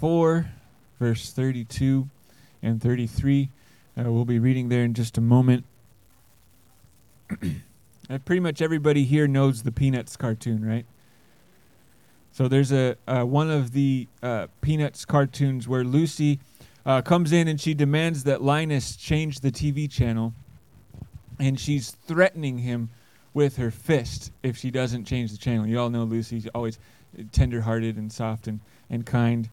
4, 0.00 0.50
verse 0.98 1.30
32 1.30 2.08
and 2.62 2.82
33. 2.82 3.50
Uh, 3.98 4.10
we'll 4.10 4.24
be 4.24 4.38
reading 4.38 4.70
there 4.70 4.82
in 4.82 4.94
just 4.94 5.18
a 5.18 5.20
moment. 5.20 5.64
Uh, 8.08 8.18
pretty 8.18 8.40
much 8.40 8.60
everybody 8.60 9.04
here 9.04 9.28
knows 9.28 9.62
the 9.62 9.70
Peanuts 9.70 10.16
cartoon, 10.16 10.66
right? 10.66 10.84
So 12.32 12.48
there's 12.48 12.72
a 12.72 12.96
uh, 13.06 13.22
one 13.22 13.48
of 13.48 13.70
the 13.70 14.08
uh, 14.20 14.48
Peanuts 14.62 15.04
cartoons 15.04 15.68
where 15.68 15.84
Lucy 15.84 16.40
uh, 16.84 17.02
comes 17.02 17.30
in 17.30 17.46
and 17.46 17.60
she 17.60 17.72
demands 17.72 18.24
that 18.24 18.42
Linus 18.42 18.96
change 18.96 19.38
the 19.38 19.52
TV 19.52 19.88
channel, 19.88 20.34
and 21.38 21.60
she's 21.60 21.92
threatening 21.92 22.58
him 22.58 22.90
with 23.32 23.58
her 23.58 23.70
fist 23.70 24.32
if 24.42 24.56
she 24.56 24.72
doesn't 24.72 25.04
change 25.04 25.30
the 25.30 25.38
channel. 25.38 25.64
You 25.64 25.78
all 25.78 25.88
know 25.88 26.02
Lucy's 26.02 26.48
always 26.52 26.80
tender-hearted 27.30 27.96
and 27.96 28.10
soft 28.12 28.48
and, 28.48 28.58
and 28.90 29.06
kind. 29.06 29.48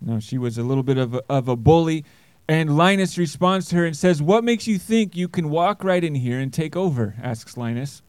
No, 0.00 0.18
she 0.18 0.38
was 0.38 0.56
a 0.56 0.62
little 0.62 0.82
bit 0.82 0.98
of 0.98 1.14
a, 1.14 1.22
of 1.28 1.48
a 1.48 1.56
bully. 1.56 2.04
And 2.48 2.76
Linus 2.76 3.16
responds 3.16 3.68
to 3.68 3.76
her 3.76 3.86
and 3.86 3.96
says, 3.96 4.22
What 4.22 4.42
makes 4.42 4.66
you 4.66 4.78
think 4.78 5.14
you 5.14 5.28
can 5.28 5.50
walk 5.50 5.84
right 5.84 6.02
in 6.02 6.16
here 6.16 6.40
and 6.40 6.52
take 6.52 6.74
over? 6.74 7.14
asks 7.22 7.56
Linus. 7.56 8.02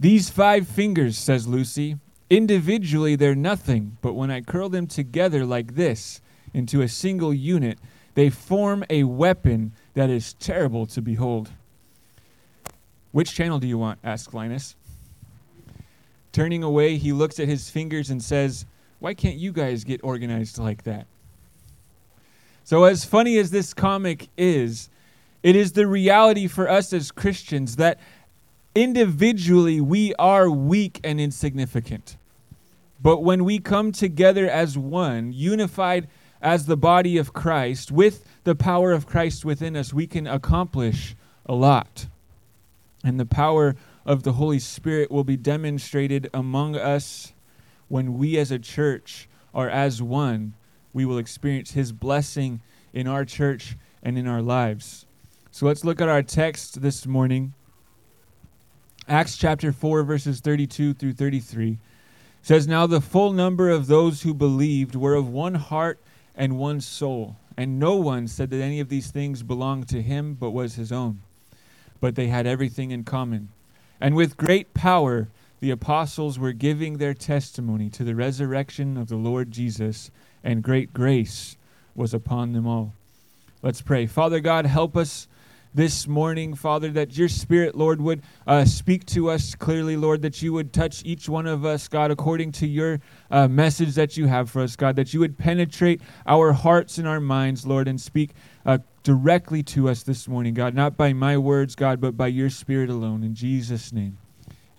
These 0.00 0.30
five 0.30 0.66
fingers, 0.66 1.18
says 1.18 1.46
Lucy. 1.46 1.96
Individually, 2.30 3.14
they're 3.14 3.34
nothing, 3.34 3.98
but 4.00 4.14
when 4.14 4.30
I 4.30 4.40
curl 4.40 4.68
them 4.68 4.86
together 4.86 5.44
like 5.44 5.74
this 5.74 6.20
into 6.54 6.80
a 6.80 6.88
single 6.88 7.34
unit, 7.34 7.78
they 8.14 8.30
form 8.30 8.84
a 8.88 9.04
weapon 9.04 9.72
that 9.94 10.10
is 10.10 10.32
terrible 10.34 10.86
to 10.86 11.02
behold. 11.02 11.50
Which 13.10 13.34
channel 13.34 13.58
do 13.58 13.66
you 13.66 13.76
want? 13.76 13.98
asks 14.02 14.32
Linus. 14.32 14.74
Turning 16.32 16.62
away, 16.62 16.96
he 16.96 17.12
looks 17.12 17.38
at 17.38 17.46
his 17.46 17.68
fingers 17.68 18.08
and 18.08 18.22
says, 18.22 18.64
Why 19.02 19.14
can't 19.14 19.34
you 19.34 19.50
guys 19.50 19.82
get 19.82 20.04
organized 20.04 20.58
like 20.58 20.84
that? 20.84 21.08
So, 22.62 22.84
as 22.84 23.04
funny 23.04 23.36
as 23.36 23.50
this 23.50 23.74
comic 23.74 24.28
is, 24.38 24.90
it 25.42 25.56
is 25.56 25.72
the 25.72 25.88
reality 25.88 26.46
for 26.46 26.70
us 26.70 26.92
as 26.92 27.10
Christians 27.10 27.74
that 27.76 27.98
individually 28.76 29.80
we 29.80 30.14
are 30.20 30.48
weak 30.48 31.00
and 31.02 31.20
insignificant. 31.20 32.16
But 33.02 33.24
when 33.24 33.44
we 33.44 33.58
come 33.58 33.90
together 33.90 34.48
as 34.48 34.78
one, 34.78 35.32
unified 35.32 36.06
as 36.40 36.66
the 36.66 36.76
body 36.76 37.18
of 37.18 37.32
Christ, 37.32 37.90
with 37.90 38.24
the 38.44 38.54
power 38.54 38.92
of 38.92 39.08
Christ 39.08 39.44
within 39.44 39.74
us, 39.74 39.92
we 39.92 40.06
can 40.06 40.28
accomplish 40.28 41.16
a 41.44 41.56
lot. 41.56 42.06
And 43.02 43.18
the 43.18 43.26
power 43.26 43.74
of 44.06 44.22
the 44.22 44.34
Holy 44.34 44.60
Spirit 44.60 45.10
will 45.10 45.24
be 45.24 45.36
demonstrated 45.36 46.30
among 46.32 46.76
us 46.76 47.31
when 47.92 48.16
we 48.16 48.38
as 48.38 48.50
a 48.50 48.58
church 48.58 49.28
are 49.52 49.68
as 49.68 50.00
one 50.00 50.54
we 50.94 51.04
will 51.04 51.18
experience 51.18 51.72
His 51.72 51.92
blessing 51.92 52.62
in 52.94 53.06
our 53.06 53.26
church 53.26 53.76
and 54.02 54.16
in 54.16 54.26
our 54.26 54.40
lives. 54.40 55.04
So 55.50 55.66
let's 55.66 55.84
look 55.84 56.00
at 56.00 56.08
our 56.08 56.22
text 56.22 56.80
this 56.80 57.06
morning. 57.06 57.52
Acts 59.06 59.36
chapter 59.36 59.72
4, 59.72 60.04
verses 60.04 60.40
32 60.40 60.94
through 60.94 61.12
33 61.12 61.78
says, 62.40 62.66
Now 62.66 62.86
the 62.86 63.02
full 63.02 63.34
number 63.34 63.68
of 63.68 63.88
those 63.88 64.22
who 64.22 64.32
believed 64.32 64.94
were 64.94 65.14
of 65.14 65.28
one 65.28 65.56
heart 65.56 66.00
and 66.34 66.56
one 66.56 66.80
soul. 66.80 67.36
And 67.58 67.78
no 67.78 67.96
one 67.96 68.26
said 68.26 68.48
that 68.50 68.62
any 68.62 68.80
of 68.80 68.88
these 68.88 69.10
things 69.10 69.42
belonged 69.42 69.88
to 69.90 70.00
him 70.00 70.32
but 70.40 70.52
was 70.52 70.76
his 70.76 70.92
own. 70.92 71.20
But 72.00 72.14
they 72.14 72.28
had 72.28 72.46
everything 72.46 72.90
in 72.90 73.04
common. 73.04 73.50
And 74.00 74.16
with 74.16 74.38
great 74.38 74.72
power, 74.72 75.28
the 75.62 75.70
apostles 75.70 76.40
were 76.40 76.52
giving 76.52 76.98
their 76.98 77.14
testimony 77.14 77.88
to 77.88 78.02
the 78.02 78.16
resurrection 78.16 78.96
of 78.96 79.06
the 79.06 79.14
Lord 79.14 79.52
Jesus 79.52 80.10
and 80.42 80.60
great 80.60 80.92
grace 80.92 81.56
was 81.94 82.12
upon 82.12 82.52
them 82.52 82.66
all. 82.66 82.94
Let's 83.62 83.80
pray. 83.80 84.08
Father 84.08 84.40
God, 84.40 84.66
help 84.66 84.96
us 84.96 85.28
this 85.72 86.08
morning, 86.08 86.56
Father, 86.56 86.90
that 86.90 87.16
your 87.16 87.28
Spirit, 87.28 87.76
Lord, 87.76 88.00
would 88.00 88.22
uh, 88.44 88.64
speak 88.64 89.06
to 89.06 89.30
us 89.30 89.54
clearly, 89.54 89.96
Lord, 89.96 90.22
that 90.22 90.42
you 90.42 90.52
would 90.52 90.72
touch 90.72 91.04
each 91.04 91.28
one 91.28 91.46
of 91.46 91.64
us, 91.64 91.86
God, 91.86 92.10
according 92.10 92.50
to 92.52 92.66
your 92.66 92.98
uh, 93.30 93.46
message 93.46 93.94
that 93.94 94.16
you 94.16 94.26
have 94.26 94.50
for 94.50 94.62
us, 94.62 94.74
God, 94.74 94.96
that 94.96 95.14
you 95.14 95.20
would 95.20 95.38
penetrate 95.38 96.02
our 96.26 96.52
hearts 96.52 96.98
and 96.98 97.06
our 97.06 97.20
minds, 97.20 97.64
Lord, 97.64 97.86
and 97.86 98.00
speak 98.00 98.30
uh, 98.66 98.78
directly 99.04 99.62
to 99.62 99.88
us 99.88 100.02
this 100.02 100.26
morning, 100.26 100.54
God, 100.54 100.74
not 100.74 100.96
by 100.96 101.12
my 101.12 101.38
words, 101.38 101.76
God, 101.76 102.00
but 102.00 102.16
by 102.16 102.26
your 102.26 102.50
Spirit 102.50 102.90
alone. 102.90 103.22
In 103.22 103.36
Jesus' 103.36 103.92
name, 103.92 104.18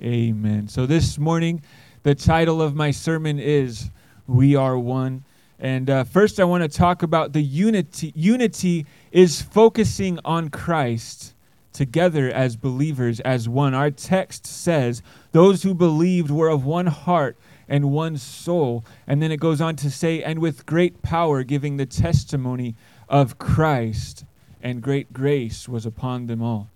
amen. 0.03 0.67
So 0.67 0.85
this 0.85 1.17
morning, 1.17 1.61
the 2.03 2.15
title 2.15 2.61
of 2.61 2.75
my 2.75 2.91
sermon 2.91 3.39
is 3.39 3.89
We 4.27 4.55
Are 4.55 4.77
One. 4.77 5.23
And 5.59 5.89
uh, 5.89 6.03
first, 6.03 6.39
I 6.39 6.43
want 6.43 6.63
to 6.63 6.77
talk 6.77 7.03
about 7.03 7.31
the 7.31 7.41
unity. 7.41 8.11
Unity 8.15 8.85
is 9.11 9.41
focusing 9.41 10.19
on 10.25 10.49
Christ 10.49 11.33
together 11.71 12.29
as 12.29 12.55
believers, 12.55 13.19
as 13.21 13.47
one. 13.47 13.73
Our 13.73 13.91
text 13.91 14.45
says, 14.45 15.01
Those 15.31 15.63
who 15.63 15.73
believed 15.73 16.29
were 16.29 16.49
of 16.49 16.65
one 16.65 16.87
heart 16.87 17.37
and 17.69 17.91
one 17.91 18.17
soul. 18.17 18.83
And 19.07 19.21
then 19.21 19.31
it 19.31 19.39
goes 19.39 19.61
on 19.61 19.77
to 19.77 19.89
say, 19.89 20.21
And 20.21 20.39
with 20.39 20.65
great 20.65 21.01
power, 21.01 21.43
giving 21.43 21.77
the 21.77 21.85
testimony 21.85 22.75
of 23.07 23.37
Christ, 23.37 24.25
and 24.61 24.81
great 24.81 25.13
grace 25.13 25.69
was 25.69 25.85
upon 25.85 26.27
them 26.27 26.41
all. 26.41 26.69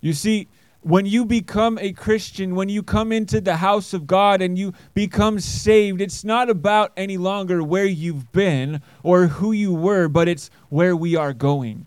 You 0.00 0.12
see, 0.12 0.46
when 0.82 1.06
you 1.06 1.24
become 1.24 1.78
a 1.78 1.92
Christian, 1.92 2.54
when 2.54 2.68
you 2.68 2.82
come 2.82 3.12
into 3.12 3.40
the 3.40 3.56
house 3.56 3.92
of 3.92 4.06
God 4.06 4.40
and 4.40 4.58
you 4.58 4.72
become 4.94 5.40
saved, 5.40 6.00
it's 6.00 6.24
not 6.24 6.48
about 6.48 6.92
any 6.96 7.16
longer 7.16 7.62
where 7.62 7.84
you've 7.84 8.30
been 8.32 8.80
or 9.02 9.26
who 9.26 9.52
you 9.52 9.74
were, 9.74 10.08
but 10.08 10.28
it's 10.28 10.50
where 10.68 10.94
we 10.94 11.16
are 11.16 11.32
going, 11.32 11.86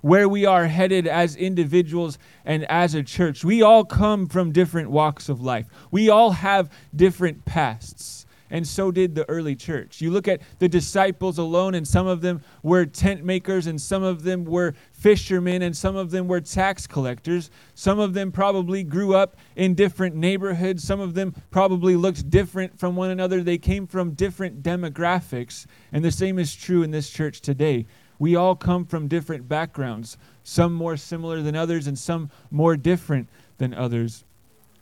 where 0.00 0.28
we 0.28 0.46
are 0.46 0.66
headed 0.66 1.06
as 1.06 1.36
individuals 1.36 2.18
and 2.44 2.64
as 2.64 2.94
a 2.94 3.02
church. 3.02 3.44
We 3.44 3.62
all 3.62 3.84
come 3.84 4.26
from 4.26 4.50
different 4.50 4.90
walks 4.90 5.28
of 5.28 5.40
life, 5.40 5.66
we 5.90 6.08
all 6.08 6.30
have 6.32 6.70
different 6.94 7.44
pasts 7.44 8.26
and 8.52 8.68
so 8.68 8.92
did 8.92 9.14
the 9.14 9.28
early 9.30 9.56
church. 9.56 10.00
You 10.02 10.10
look 10.10 10.28
at 10.28 10.42
the 10.58 10.68
disciples 10.68 11.38
alone, 11.38 11.74
and 11.74 11.88
some 11.88 12.06
of 12.06 12.20
them 12.20 12.42
were 12.62 12.84
tent 12.84 13.24
makers, 13.24 13.66
and 13.66 13.80
some 13.80 14.02
of 14.02 14.22
them 14.22 14.44
were 14.44 14.74
fishermen, 14.92 15.62
and 15.62 15.74
some 15.74 15.96
of 15.96 16.10
them 16.10 16.28
were 16.28 16.40
tax 16.40 16.86
collectors. 16.86 17.50
Some 17.74 17.98
of 17.98 18.12
them 18.12 18.30
probably 18.30 18.84
grew 18.84 19.14
up 19.14 19.36
in 19.56 19.74
different 19.74 20.14
neighborhoods. 20.14 20.84
Some 20.84 21.00
of 21.00 21.14
them 21.14 21.34
probably 21.50 21.96
looked 21.96 22.28
different 22.28 22.78
from 22.78 22.94
one 22.94 23.10
another. 23.10 23.42
They 23.42 23.58
came 23.58 23.86
from 23.86 24.12
different 24.12 24.62
demographics, 24.62 25.64
and 25.90 26.04
the 26.04 26.12
same 26.12 26.38
is 26.38 26.54
true 26.54 26.82
in 26.82 26.90
this 26.90 27.08
church 27.08 27.40
today. 27.40 27.86
We 28.18 28.36
all 28.36 28.54
come 28.54 28.84
from 28.84 29.08
different 29.08 29.48
backgrounds, 29.48 30.18
some 30.44 30.74
more 30.74 30.98
similar 30.98 31.40
than 31.40 31.56
others, 31.56 31.86
and 31.86 31.98
some 31.98 32.30
more 32.50 32.76
different 32.76 33.30
than 33.56 33.72
others. 33.72 34.24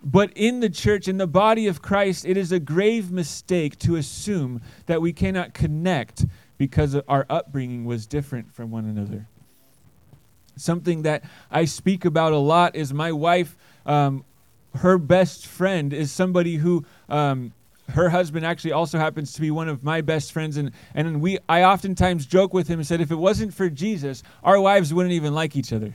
But 0.03 0.33
in 0.35 0.61
the 0.61 0.71
church, 0.71 1.09
in 1.09 1.19
the 1.19 1.27
body 1.27 1.67
of 1.67 1.83
Christ, 1.83 2.25
it 2.25 2.37
is 2.37 2.53
a 2.53 2.61
grave 2.61 3.11
mistake 3.11 3.79
to 3.81 3.97
assume 3.97 4.63
that 4.87 5.03
we 5.03 5.13
cannot 5.13 5.53
connect 5.53 6.25
because 6.57 6.95
our 6.95 7.27
upbringing 7.29 7.85
was 7.85 8.07
different 8.07 8.53
from 8.55 8.71
one 8.71 8.87
another. 8.87 9.27
Something 10.57 11.03
that 11.03 11.25
I 11.51 11.65
speak 11.65 12.05
about 12.05 12.33
a 12.33 12.39
lot 12.39 12.77
is 12.77 12.93
my 12.93 13.13
wife, 13.13 13.57
um, 13.87 14.25
her 14.75 14.99
best 14.99 15.47
friend 15.47 15.93
is 15.93 16.13
somebody 16.13 16.57
who. 16.57 16.85
Um, 17.09 17.53
her 17.91 18.09
husband 18.09 18.47
actually 18.47 18.71
also 18.71 18.99
happens 18.99 19.33
to 19.33 19.41
be 19.41 19.51
one 19.51 19.69
of 19.69 19.83
my 19.83 20.01
best 20.01 20.31
friends 20.31 20.57
and, 20.57 20.71
and 20.95 21.21
we 21.21 21.39
I 21.49 21.65
oftentimes 21.65 22.25
joke 22.25 22.55
with 22.55 22.69
him 22.69 22.79
and 22.79 22.87
said 22.87 23.01
if 23.01 23.11
it 23.11 23.17
wasn't 23.17 23.53
for 23.53 23.69
Jesus, 23.69 24.23
our 24.45 24.61
wives 24.61 24.95
wouldn't 24.95 25.13
even 25.13 25.35
like 25.35 25.57
each 25.57 25.73
other. 25.73 25.93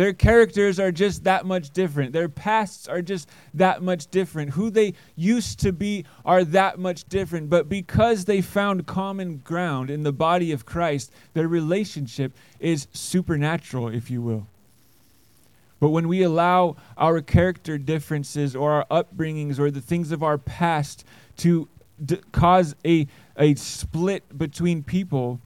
Their 0.00 0.14
characters 0.14 0.80
are 0.80 0.90
just 0.90 1.24
that 1.24 1.44
much 1.44 1.72
different. 1.72 2.14
Their 2.14 2.30
pasts 2.30 2.88
are 2.88 3.02
just 3.02 3.28
that 3.52 3.82
much 3.82 4.10
different. 4.10 4.52
Who 4.52 4.70
they 4.70 4.94
used 5.14 5.60
to 5.60 5.72
be 5.74 6.06
are 6.24 6.42
that 6.42 6.78
much 6.78 7.06
different. 7.10 7.50
But 7.50 7.68
because 7.68 8.24
they 8.24 8.40
found 8.40 8.86
common 8.86 9.42
ground 9.44 9.90
in 9.90 10.02
the 10.02 10.10
body 10.10 10.52
of 10.52 10.64
Christ, 10.64 11.12
their 11.34 11.48
relationship 11.48 12.32
is 12.58 12.88
supernatural, 12.94 13.88
if 13.88 14.10
you 14.10 14.22
will. 14.22 14.46
But 15.80 15.90
when 15.90 16.08
we 16.08 16.22
allow 16.22 16.76
our 16.96 17.20
character 17.20 17.76
differences 17.76 18.56
or 18.56 18.72
our 18.72 18.86
upbringings 19.04 19.58
or 19.58 19.70
the 19.70 19.82
things 19.82 20.12
of 20.12 20.22
our 20.22 20.38
past 20.38 21.04
to 21.36 21.68
d- 22.02 22.22
cause 22.32 22.74
a, 22.86 23.06
a 23.36 23.54
split 23.54 24.38
between 24.38 24.82
people, 24.82 25.42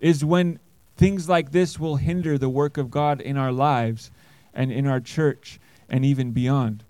is 0.00 0.24
when 0.24 0.58
Things 1.02 1.28
like 1.28 1.50
this 1.50 1.80
will 1.80 1.96
hinder 1.96 2.38
the 2.38 2.48
work 2.48 2.78
of 2.78 2.88
God 2.88 3.20
in 3.20 3.36
our 3.36 3.50
lives 3.50 4.12
and 4.54 4.70
in 4.70 4.86
our 4.86 5.00
church 5.00 5.58
and 5.88 6.04
even 6.04 6.30
beyond. 6.30 6.84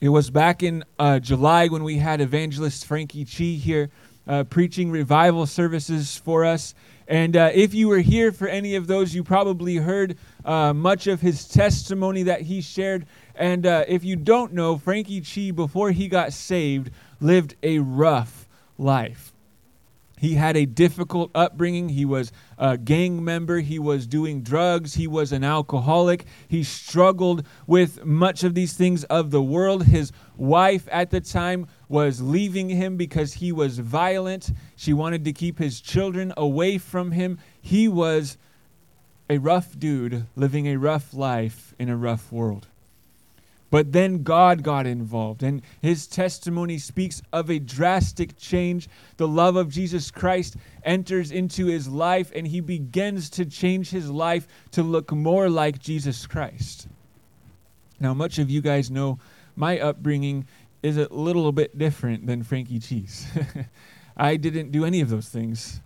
It 0.00 0.08
was 0.08 0.30
back 0.30 0.62
in 0.62 0.84
uh, 0.98 1.18
July 1.18 1.68
when 1.68 1.84
we 1.84 1.98
had 1.98 2.22
evangelist 2.22 2.86
Frankie 2.86 3.26
Chi 3.26 3.60
here 3.62 3.90
uh, 4.26 4.44
preaching 4.44 4.90
revival 4.90 5.44
services 5.44 6.16
for 6.16 6.46
us. 6.46 6.74
And 7.08 7.36
uh, 7.36 7.50
if 7.52 7.74
you 7.74 7.88
were 7.88 7.98
here 7.98 8.32
for 8.32 8.48
any 8.48 8.74
of 8.76 8.86
those, 8.86 9.14
you 9.14 9.22
probably 9.22 9.76
heard 9.76 10.16
uh, 10.46 10.72
much 10.72 11.06
of 11.06 11.20
his 11.20 11.46
testimony 11.46 12.22
that 12.22 12.40
he 12.40 12.62
shared. 12.62 13.04
And 13.34 13.66
uh, 13.66 13.84
if 13.86 14.02
you 14.02 14.16
don't 14.16 14.54
know, 14.54 14.78
Frankie 14.78 15.20
Chi, 15.20 15.50
before 15.50 15.90
he 15.90 16.08
got 16.08 16.32
saved, 16.32 16.90
lived 17.20 17.54
a 17.62 17.80
rough 17.80 18.48
life. 18.78 19.33
He 20.24 20.36
had 20.36 20.56
a 20.56 20.64
difficult 20.64 21.30
upbringing. 21.34 21.90
He 21.90 22.06
was 22.06 22.32
a 22.56 22.78
gang 22.78 23.22
member. 23.22 23.58
He 23.58 23.78
was 23.78 24.06
doing 24.06 24.40
drugs. 24.40 24.94
He 24.94 25.06
was 25.06 25.32
an 25.32 25.44
alcoholic. 25.44 26.24
He 26.48 26.62
struggled 26.62 27.46
with 27.66 28.06
much 28.06 28.42
of 28.42 28.54
these 28.54 28.72
things 28.72 29.04
of 29.04 29.30
the 29.32 29.42
world. 29.42 29.84
His 29.84 30.12
wife 30.38 30.88
at 30.90 31.10
the 31.10 31.20
time 31.20 31.66
was 31.90 32.22
leaving 32.22 32.70
him 32.70 32.96
because 32.96 33.34
he 33.34 33.52
was 33.52 33.78
violent. 33.78 34.50
She 34.76 34.94
wanted 34.94 35.26
to 35.26 35.34
keep 35.34 35.58
his 35.58 35.82
children 35.82 36.32
away 36.38 36.78
from 36.78 37.10
him. 37.10 37.38
He 37.60 37.86
was 37.86 38.38
a 39.28 39.36
rough 39.36 39.78
dude 39.78 40.24
living 40.36 40.68
a 40.68 40.76
rough 40.76 41.12
life 41.12 41.74
in 41.78 41.90
a 41.90 41.98
rough 41.98 42.32
world. 42.32 42.68
But 43.74 43.90
then 43.90 44.22
God 44.22 44.62
got 44.62 44.86
involved, 44.86 45.42
and 45.42 45.60
his 45.82 46.06
testimony 46.06 46.78
speaks 46.78 47.20
of 47.32 47.50
a 47.50 47.58
drastic 47.58 48.38
change. 48.38 48.88
The 49.16 49.26
love 49.26 49.56
of 49.56 49.68
Jesus 49.68 50.12
Christ 50.12 50.54
enters 50.84 51.32
into 51.32 51.66
his 51.66 51.88
life, 51.88 52.30
and 52.36 52.46
he 52.46 52.60
begins 52.60 53.28
to 53.30 53.44
change 53.44 53.90
his 53.90 54.08
life 54.08 54.46
to 54.70 54.84
look 54.84 55.10
more 55.10 55.50
like 55.50 55.80
Jesus 55.80 56.24
Christ. 56.24 56.86
Now, 57.98 58.14
much 58.14 58.38
of 58.38 58.48
you 58.48 58.60
guys 58.60 58.92
know 58.92 59.18
my 59.56 59.80
upbringing 59.80 60.46
is 60.84 60.96
a 60.96 61.12
little 61.12 61.50
bit 61.50 61.76
different 61.76 62.28
than 62.28 62.44
Frankie 62.44 62.78
Chi's. 62.78 63.26
I 64.16 64.36
didn't 64.36 64.70
do 64.70 64.84
any 64.84 65.00
of 65.00 65.08
those 65.08 65.30
things. 65.30 65.80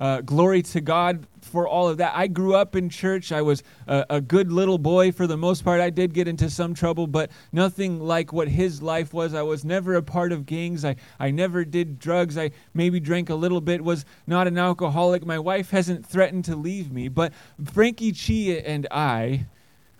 Uh, 0.00 0.22
glory 0.22 0.62
to 0.62 0.80
God 0.80 1.26
for 1.42 1.68
all 1.68 1.86
of 1.86 1.98
that. 1.98 2.14
I 2.16 2.26
grew 2.26 2.54
up 2.54 2.74
in 2.74 2.88
church. 2.88 3.32
I 3.32 3.42
was 3.42 3.62
a, 3.86 4.06
a, 4.08 4.20
good 4.22 4.50
little 4.50 4.78
boy 4.78 5.12
for 5.12 5.26
the 5.26 5.36
most 5.36 5.62
part. 5.62 5.78
I 5.78 5.90
did 5.90 6.14
get 6.14 6.26
into 6.26 6.48
some 6.48 6.72
trouble, 6.72 7.06
but 7.06 7.30
nothing 7.52 8.00
like 8.00 8.32
what 8.32 8.48
his 8.48 8.80
life 8.80 9.12
was. 9.12 9.34
I 9.34 9.42
was 9.42 9.62
never 9.62 9.96
a 9.96 10.02
part 10.02 10.32
of 10.32 10.46
gangs. 10.46 10.86
I, 10.86 10.96
I 11.18 11.30
never 11.30 11.66
did 11.66 11.98
drugs. 11.98 12.38
I 12.38 12.52
maybe 12.72 12.98
drank 12.98 13.28
a 13.28 13.34
little 13.34 13.60
bit, 13.60 13.84
was 13.84 14.06
not 14.26 14.46
an 14.46 14.56
alcoholic. 14.56 15.26
My 15.26 15.38
wife 15.38 15.68
hasn't 15.68 16.06
threatened 16.06 16.46
to 16.46 16.56
leave 16.56 16.90
me, 16.90 17.08
but 17.08 17.34
Frankie 17.62 18.12
Chia 18.12 18.60
and 18.60 18.86
I 18.90 19.48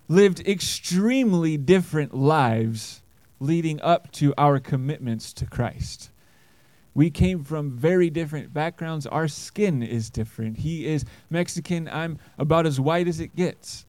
lived 0.09 0.41
extremely 0.49 1.59
different 1.59 2.15
lives 2.15 3.03
leading 3.39 3.81
up 3.83 4.11
to 4.13 4.33
our 4.39 4.59
commitments 4.59 5.35
to 5.35 5.47
Christ. 5.47 6.10
We 6.95 7.11
came 7.11 7.45
from 7.45 7.71
very 7.71 8.11
different 8.11 8.53
backgrounds. 8.53 9.07
Our 9.07 9.29
skin 9.29 9.83
is 9.83 10.11
different. 10.11 10.59
He 10.59 10.87
is 10.87 11.05
Mexican. 11.29 11.89
I'm 11.89 12.19
about 12.39 12.67
as 12.67 12.81
white 12.81 13.09
as 13.09 13.21
it 13.21 13.37
gets. 13.37 13.87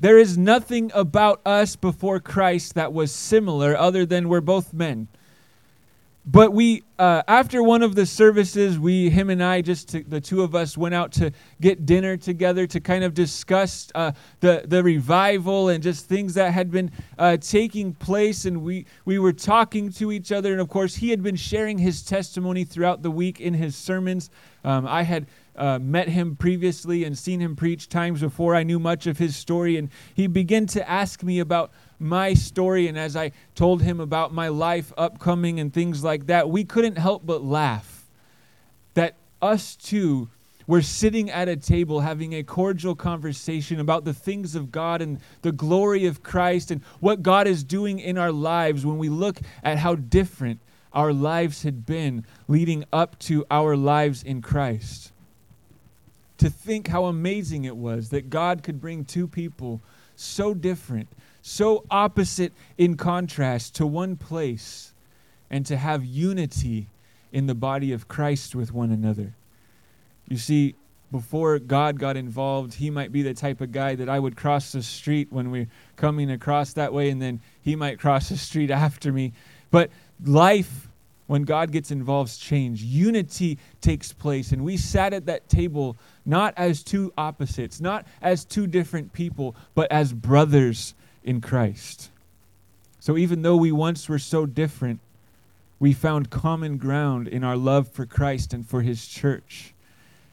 There 0.00 0.18
is 0.18 0.38
nothing 0.38 0.90
about 0.94 1.40
us 1.46 1.74
before 1.76 2.20
Christ 2.20 2.74
that 2.74 2.92
was 2.92 3.10
similar 3.10 3.76
other 3.76 4.06
than 4.06 4.28
we're 4.28 4.40
both 4.40 4.72
men 4.72 5.08
but 6.30 6.52
we 6.52 6.82
uh, 6.98 7.22
after 7.26 7.62
one 7.62 7.82
of 7.82 7.94
the 7.94 8.04
services 8.04 8.78
we 8.78 9.08
him 9.08 9.30
and 9.30 9.42
i 9.42 9.62
just 9.62 9.96
the 10.10 10.20
two 10.20 10.42
of 10.42 10.54
us 10.54 10.76
went 10.76 10.94
out 10.94 11.10
to 11.10 11.32
get 11.60 11.86
dinner 11.86 12.16
together 12.16 12.66
to 12.66 12.80
kind 12.80 13.02
of 13.02 13.14
discuss 13.14 13.90
uh, 13.94 14.12
the, 14.40 14.62
the 14.66 14.82
revival 14.82 15.68
and 15.70 15.82
just 15.82 16.06
things 16.06 16.34
that 16.34 16.52
had 16.52 16.70
been 16.70 16.90
uh, 17.18 17.36
taking 17.38 17.94
place. 17.94 18.44
And 18.44 18.62
we, 18.62 18.86
we 19.04 19.18
were 19.18 19.32
talking 19.32 19.90
to 19.92 20.12
each 20.12 20.32
other. 20.32 20.52
And 20.52 20.60
of 20.60 20.68
course 20.68 20.94
he 20.94 21.10
had 21.10 21.22
been 21.22 21.36
sharing 21.36 21.78
his 21.78 22.02
testimony 22.02 22.64
throughout 22.64 23.02
the 23.02 23.10
week 23.10 23.40
in 23.40 23.54
his 23.54 23.76
sermons. 23.76 24.30
Um, 24.64 24.86
i 24.86 25.02
had 25.02 25.26
uh, 25.58 25.78
met 25.78 26.08
him 26.08 26.36
previously 26.36 27.04
and 27.04 27.18
seen 27.18 27.40
him 27.40 27.56
preach 27.56 27.88
times 27.88 28.20
before 28.20 28.54
i 28.54 28.62
knew 28.62 28.78
much 28.78 29.06
of 29.06 29.18
his 29.18 29.36
story 29.36 29.76
and 29.76 29.90
he 30.14 30.26
began 30.26 30.66
to 30.66 30.88
ask 30.88 31.22
me 31.22 31.38
about 31.38 31.70
my 31.98 32.34
story 32.34 32.86
and 32.86 32.98
as 32.98 33.16
I 33.16 33.32
told 33.54 33.82
him 33.82 34.00
about 34.00 34.32
my 34.32 34.48
life 34.48 34.92
upcoming 34.96 35.60
and 35.60 35.72
things 35.72 36.04
like 36.04 36.26
that, 36.26 36.48
we 36.48 36.64
couldn't 36.64 36.96
help 36.96 37.26
but 37.26 37.42
laugh 37.42 38.06
that 38.94 39.16
us 39.42 39.76
two 39.76 40.28
were 40.66 40.82
sitting 40.82 41.30
at 41.30 41.48
a 41.48 41.56
table 41.56 42.00
having 42.00 42.34
a 42.34 42.42
cordial 42.42 42.94
conversation 42.94 43.80
about 43.80 44.04
the 44.04 44.12
things 44.12 44.54
of 44.54 44.70
God 44.70 45.00
and 45.00 45.18
the 45.42 45.52
glory 45.52 46.04
of 46.06 46.22
Christ 46.22 46.70
and 46.70 46.82
what 47.00 47.22
God 47.22 47.46
is 47.46 47.64
doing 47.64 47.98
in 47.98 48.18
our 48.18 48.32
lives 48.32 48.84
when 48.84 48.98
we 48.98 49.08
look 49.08 49.40
at 49.62 49.78
how 49.78 49.94
different 49.94 50.60
our 50.92 51.12
lives 51.12 51.62
had 51.62 51.86
been 51.86 52.24
leading 52.48 52.84
up 52.92 53.18
to 53.20 53.46
our 53.50 53.76
lives 53.76 54.22
in 54.22 54.42
Christ. 54.42 55.12
To 56.38 56.50
think 56.50 56.88
how 56.88 57.06
amazing 57.06 57.64
it 57.64 57.76
was 57.76 58.10
that 58.10 58.30
God 58.30 58.62
could 58.62 58.80
bring 58.80 59.04
two 59.04 59.26
people 59.26 59.80
so 60.14 60.54
different 60.54 61.08
so 61.48 61.84
opposite 61.90 62.52
in 62.76 62.96
contrast 62.96 63.74
to 63.76 63.86
one 63.86 64.16
place 64.16 64.92
and 65.50 65.64
to 65.66 65.76
have 65.76 66.04
unity 66.04 66.88
in 67.32 67.46
the 67.46 67.54
body 67.54 67.92
of 67.92 68.08
Christ 68.08 68.54
with 68.54 68.72
one 68.72 68.90
another. 68.90 69.34
You 70.28 70.36
see, 70.36 70.74
before 71.10 71.58
God 71.58 71.98
got 71.98 72.16
involved, 72.18 72.74
he 72.74 72.90
might 72.90 73.12
be 73.12 73.22
the 73.22 73.32
type 73.32 73.62
of 73.62 73.72
guy 73.72 73.94
that 73.94 74.10
I 74.10 74.18
would 74.18 74.36
cross 74.36 74.72
the 74.72 74.82
street 74.82 75.32
when 75.32 75.50
we're 75.50 75.68
coming 75.96 76.30
across 76.30 76.74
that 76.74 76.92
way, 76.92 77.08
and 77.08 77.20
then 77.20 77.40
he 77.62 77.74
might 77.76 77.98
cross 77.98 78.28
the 78.28 78.36
street 78.36 78.70
after 78.86 79.10
me. 79.10 79.32
But 79.70 79.90
life, 80.22 80.88
when 81.28 81.42
God 81.42 81.72
gets 81.72 81.90
involved, 81.90 82.38
change. 82.38 82.82
Unity 82.82 83.58
takes 83.80 84.12
place. 84.12 84.52
And 84.52 84.64
we 84.64 84.76
sat 84.76 85.12
at 85.12 85.26
that 85.26 85.48
table 85.48 85.96
not 86.28 86.52
as 86.58 86.82
two 86.82 87.10
opposites, 87.16 87.80
not 87.80 88.06
as 88.20 88.44
two 88.44 88.66
different 88.66 89.14
people, 89.14 89.56
but 89.74 89.90
as 89.90 90.12
brothers 90.12 90.94
in 91.24 91.40
Christ. 91.40 92.10
So 93.00 93.16
even 93.16 93.40
though 93.40 93.56
we 93.56 93.72
once 93.72 94.10
were 94.10 94.18
so 94.18 94.44
different, 94.44 95.00
we 95.80 95.94
found 95.94 96.28
common 96.28 96.76
ground 96.76 97.28
in 97.28 97.42
our 97.44 97.56
love 97.56 97.88
for 97.88 98.04
Christ 98.04 98.52
and 98.52 98.68
for 98.68 98.82
his 98.82 99.06
church. 99.06 99.72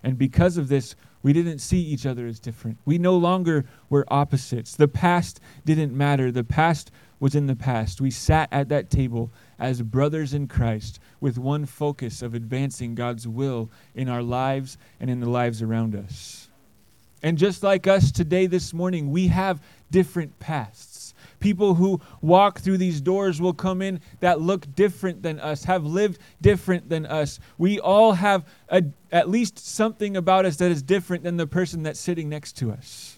And 0.04 0.18
because 0.18 0.58
of 0.58 0.68
this, 0.68 0.96
we 1.24 1.32
didn't 1.32 1.60
see 1.60 1.80
each 1.80 2.06
other 2.06 2.28
as 2.28 2.42
different. 2.42 2.78
We 2.84 2.98
no 2.98 3.16
longer 3.16 3.66
were 3.90 4.06
opposites. 4.10 4.76
The 4.76 4.90
past 4.90 5.40
didn't 5.64 5.96
matter. 5.96 6.30
The 6.30 6.44
past 6.44 6.92
was 7.20 7.36
in 7.36 7.48
the 7.48 7.56
past. 7.56 8.02
We 8.02 8.12
sat 8.12 8.50
at 8.52 8.70
that 8.70 8.90
table 8.90 9.32
as 9.58 9.82
brothers 9.82 10.34
in 10.34 10.48
Christ 10.48 11.00
with 11.20 11.38
one 11.38 11.66
focus 11.66 12.22
of 12.22 12.34
advancing 12.34 12.96
God's 12.96 13.28
will 13.28 13.70
in 13.94 14.10
our 14.10 14.22
lives 14.22 14.78
and 15.00 15.10
in 15.10 15.20
the 15.20 15.30
lives 15.30 15.62
around 15.62 15.96
us. 15.96 16.50
And 17.24 17.38
just 17.38 17.64
like 17.64 17.88
us 17.88 18.12
today, 18.12 18.46
this 18.46 18.74
morning, 18.74 19.10
we 19.10 19.28
have 19.28 19.62
different 19.90 20.38
pasts. 20.40 21.14
People 21.40 21.76
who 21.76 22.02
walk 22.22 22.60
through 22.60 22.78
these 22.78 23.02
doors 23.02 23.42
will 23.42 23.54
come 23.54 23.82
in 23.82 24.00
that 24.20 24.42
look 24.42 24.74
different 24.76 25.24
than 25.24 25.40
us, 25.40 25.64
have 25.64 25.86
lived 25.86 26.20
different 26.42 26.90
than 26.90 27.06
us. 27.06 27.40
We 27.58 27.80
all 27.80 28.14
have 28.14 28.46
a, 28.70 28.84
at 29.12 29.30
least 29.30 29.58
something 29.60 30.18
about 30.18 30.46
us 30.46 30.58
that 30.58 30.72
is 30.72 30.82
different 30.84 31.24
than 31.24 31.38
the 31.38 31.48
person 31.48 31.84
that's 31.84 32.00
sitting 32.00 32.30
next 32.30 32.58
to 32.58 32.72
us. 32.72 33.18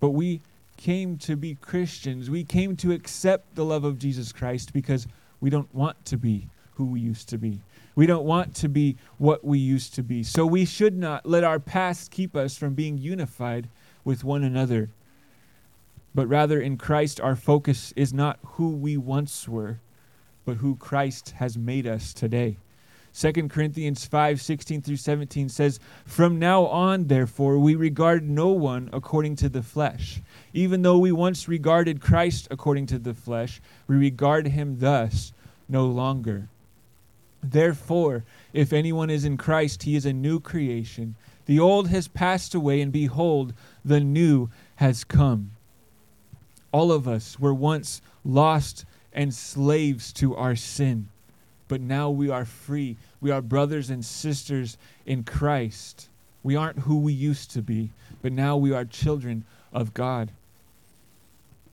But 0.00 0.10
we 0.10 0.40
came 0.86 1.18
to 1.18 1.34
be 1.34 1.56
Christians. 1.56 2.30
We 2.30 2.44
came 2.44 2.76
to 2.76 2.92
accept 2.92 3.56
the 3.56 3.64
love 3.64 3.82
of 3.82 3.98
Jesus 3.98 4.32
Christ 4.32 4.72
because 4.72 5.08
we 5.40 5.50
don't 5.50 5.74
want 5.74 6.04
to 6.04 6.16
be 6.16 6.46
who 6.74 6.84
we 6.84 7.00
used 7.00 7.28
to 7.30 7.38
be. 7.38 7.60
We 7.96 8.06
don't 8.06 8.24
want 8.24 8.54
to 8.54 8.68
be 8.68 8.96
what 9.18 9.44
we 9.44 9.58
used 9.58 9.96
to 9.96 10.04
be. 10.04 10.22
So 10.22 10.46
we 10.46 10.64
should 10.64 10.96
not 10.96 11.26
let 11.26 11.42
our 11.42 11.58
past 11.58 12.12
keep 12.12 12.36
us 12.36 12.56
from 12.56 12.74
being 12.74 12.98
unified 12.98 13.68
with 14.04 14.22
one 14.22 14.44
another. 14.44 14.90
But 16.14 16.28
rather, 16.28 16.60
in 16.60 16.76
Christ, 16.76 17.20
our 17.20 17.34
focus 17.34 17.92
is 17.96 18.14
not 18.14 18.38
who 18.44 18.70
we 18.70 18.96
once 18.96 19.48
were, 19.48 19.80
but 20.44 20.58
who 20.58 20.76
Christ 20.76 21.30
has 21.30 21.58
made 21.58 21.88
us 21.88 22.14
today. 22.14 22.58
2 23.18 23.48
Corinthians 23.48 24.04
5 24.04 24.42
16 24.42 24.82
through 24.82 24.96
17 24.96 25.48
says, 25.48 25.80
From 26.04 26.38
now 26.38 26.66
on, 26.66 27.06
therefore, 27.06 27.58
we 27.58 27.74
regard 27.74 28.28
no 28.28 28.48
one 28.48 28.90
according 28.92 29.36
to 29.36 29.48
the 29.48 29.62
flesh. 29.62 30.20
Even 30.52 30.82
though 30.82 30.98
we 30.98 31.12
once 31.12 31.48
regarded 31.48 32.02
Christ 32.02 32.46
according 32.50 32.86
to 32.86 32.98
the 32.98 33.14
flesh, 33.14 33.62
we 33.86 33.96
regard 33.96 34.48
him 34.48 34.80
thus 34.80 35.32
no 35.66 35.86
longer. 35.86 36.48
Therefore, 37.42 38.24
if 38.52 38.72
anyone 38.74 39.08
is 39.08 39.24
in 39.24 39.38
Christ, 39.38 39.84
he 39.84 39.96
is 39.96 40.04
a 40.04 40.12
new 40.12 40.38
creation. 40.38 41.14
The 41.46 41.58
old 41.58 41.88
has 41.88 42.08
passed 42.08 42.54
away, 42.54 42.82
and 42.82 42.92
behold, 42.92 43.54
the 43.82 44.00
new 44.00 44.50
has 44.76 45.04
come. 45.04 45.52
All 46.70 46.92
of 46.92 47.08
us 47.08 47.40
were 47.40 47.54
once 47.54 48.02
lost 48.24 48.84
and 49.12 49.32
slaves 49.32 50.12
to 50.14 50.36
our 50.36 50.54
sin, 50.54 51.08
but 51.68 51.80
now 51.80 52.10
we 52.10 52.30
are 52.30 52.44
free. 52.44 52.96
We 53.20 53.30
are 53.30 53.42
brothers 53.42 53.90
and 53.90 54.04
sisters 54.04 54.78
in 55.04 55.24
Christ. 55.24 56.08
We 56.42 56.56
aren't 56.56 56.80
who 56.80 57.00
we 57.00 57.12
used 57.12 57.50
to 57.52 57.62
be, 57.62 57.90
but 58.22 58.32
now 58.32 58.56
we 58.56 58.72
are 58.72 58.84
children 58.84 59.44
of 59.72 59.94
God. 59.94 60.30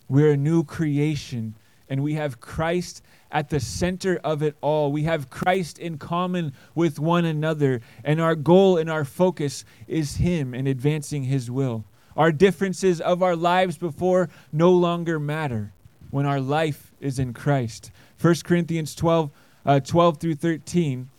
We're 0.10 0.32
a 0.32 0.38
new 0.38 0.64
creation, 0.64 1.56
and 1.90 2.04
we 2.04 2.16
have 2.16 2.42
Christ 2.42 3.04
at 3.32 3.50
the 3.50 3.60
center 3.60 4.20
of 4.24 4.42
it 4.44 4.56
all. 4.62 4.92
We 4.92 5.04
have 5.04 5.30
Christ 5.30 5.80
in 5.80 5.98
common 5.98 6.54
with 6.76 7.00
one 7.00 7.26
another, 7.26 7.82
and 8.04 8.20
our 8.20 8.36
goal 8.36 8.78
and 8.78 8.90
our 8.90 9.06
focus 9.06 9.66
is 9.88 10.18
Him 10.18 10.54
and 10.54 10.68
advancing 10.68 11.24
His 11.24 11.50
will. 11.50 11.84
Our 12.16 12.32
differences 12.32 13.02
of 13.02 13.24
our 13.24 13.36
lives 13.36 13.78
before 13.78 14.30
no 14.52 14.72
longer 14.72 15.20
matter 15.20 15.72
when 16.12 16.26
our 16.28 16.40
life 16.40 16.92
is 17.00 17.18
in 17.18 17.34
Christ. 17.34 17.92
1 18.22 18.36
Corinthians 18.44 18.94
12, 18.94 19.32
uh, 19.66 19.80
12 19.80 20.20
through 20.20 20.36
13 20.36 21.10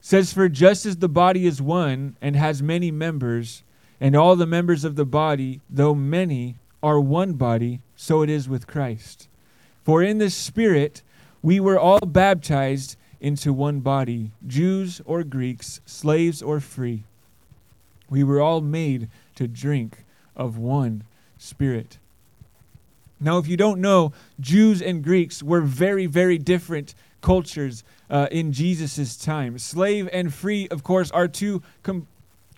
says, 0.00 0.32
For 0.32 0.48
just 0.48 0.84
as 0.86 0.96
the 0.96 1.08
body 1.08 1.46
is 1.46 1.62
one 1.62 2.16
and 2.20 2.36
has 2.36 2.62
many 2.62 2.90
members, 2.90 3.62
and 4.00 4.16
all 4.16 4.34
the 4.36 4.46
members 4.46 4.84
of 4.84 4.96
the 4.96 5.04
body, 5.04 5.60
though 5.70 5.94
many, 5.94 6.56
are 6.82 6.98
one 6.98 7.34
body, 7.34 7.80
so 7.94 8.22
it 8.22 8.28
is 8.28 8.48
with 8.48 8.66
Christ. 8.66 9.28
For 9.84 10.02
in 10.02 10.18
the 10.18 10.30
Spirit 10.30 11.02
we 11.42 11.60
were 11.60 11.78
all 11.78 12.00
baptized 12.00 12.96
into 13.20 13.52
one 13.52 13.80
body, 13.80 14.32
Jews 14.46 15.00
or 15.04 15.22
Greeks, 15.22 15.80
slaves 15.86 16.42
or 16.42 16.58
free. 16.58 17.04
We 18.10 18.24
were 18.24 18.40
all 18.40 18.60
made 18.60 19.08
to 19.36 19.46
drink 19.46 20.04
of 20.34 20.58
one 20.58 21.04
Spirit. 21.38 21.98
Now, 23.20 23.38
if 23.38 23.46
you 23.46 23.56
don't 23.56 23.80
know, 23.80 24.12
Jews 24.40 24.82
and 24.82 25.04
Greeks 25.04 25.42
were 25.42 25.60
very, 25.60 26.06
very 26.06 26.38
different 26.38 26.94
cultures 27.22 27.84
uh, 28.10 28.28
in 28.30 28.52
Jesus' 28.52 29.16
time. 29.16 29.58
Slave 29.58 30.08
and 30.12 30.32
free, 30.32 30.68
of 30.68 30.82
course, 30.82 31.10
are 31.10 31.26
two 31.26 31.62
com- 31.82 32.06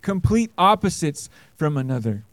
complete 0.02 0.50
opposites 0.58 1.30
from 1.56 1.76
another. 1.76 2.24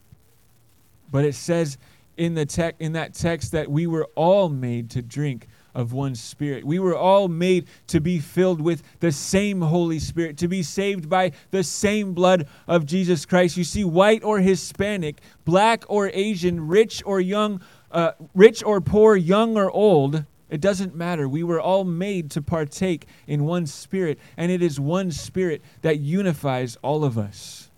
But 1.12 1.24
it 1.24 1.34
says 1.34 1.78
in, 2.16 2.34
the 2.34 2.46
te- 2.46 2.72
in 2.80 2.94
that 2.94 3.14
text 3.14 3.52
that 3.52 3.70
we 3.70 3.86
were 3.86 4.08
all 4.16 4.48
made 4.48 4.90
to 4.90 5.02
drink 5.02 5.46
of 5.74 5.92
one 5.92 6.14
Spirit. 6.14 6.64
We 6.64 6.78
were 6.78 6.96
all 6.96 7.28
made 7.28 7.66
to 7.88 8.00
be 8.00 8.18
filled 8.18 8.60
with 8.60 8.82
the 9.00 9.12
same 9.12 9.60
Holy 9.60 9.98
Spirit, 9.98 10.36
to 10.38 10.48
be 10.48 10.62
saved 10.62 11.08
by 11.08 11.32
the 11.50 11.62
same 11.62 12.12
blood 12.12 12.46
of 12.66 12.84
Jesus 12.84 13.24
Christ. 13.24 13.56
You 13.56 13.64
see, 13.64 13.84
white 13.84 14.22
or 14.22 14.40
Hispanic, 14.40 15.20
black 15.44 15.84
or 15.88 16.10
Asian, 16.12 16.68
rich 16.68 17.02
or 17.06 17.20
young, 17.20 17.60
uh, 17.90 18.12
rich 18.34 18.62
or 18.62 18.80
poor, 18.80 19.16
young 19.16 19.56
or 19.56 19.70
old, 19.70 20.24
it 20.52 20.60
doesn't 20.60 20.94
matter. 20.94 21.28
We 21.28 21.42
were 21.42 21.60
all 21.60 21.82
made 21.82 22.30
to 22.32 22.42
partake 22.42 23.06
in 23.26 23.44
one 23.44 23.66
Spirit, 23.66 24.20
and 24.36 24.52
it 24.52 24.62
is 24.62 24.78
one 24.78 25.10
Spirit 25.10 25.62
that 25.80 25.98
unifies 25.98 26.76
all 26.82 27.04
of 27.04 27.18
us. 27.18 27.70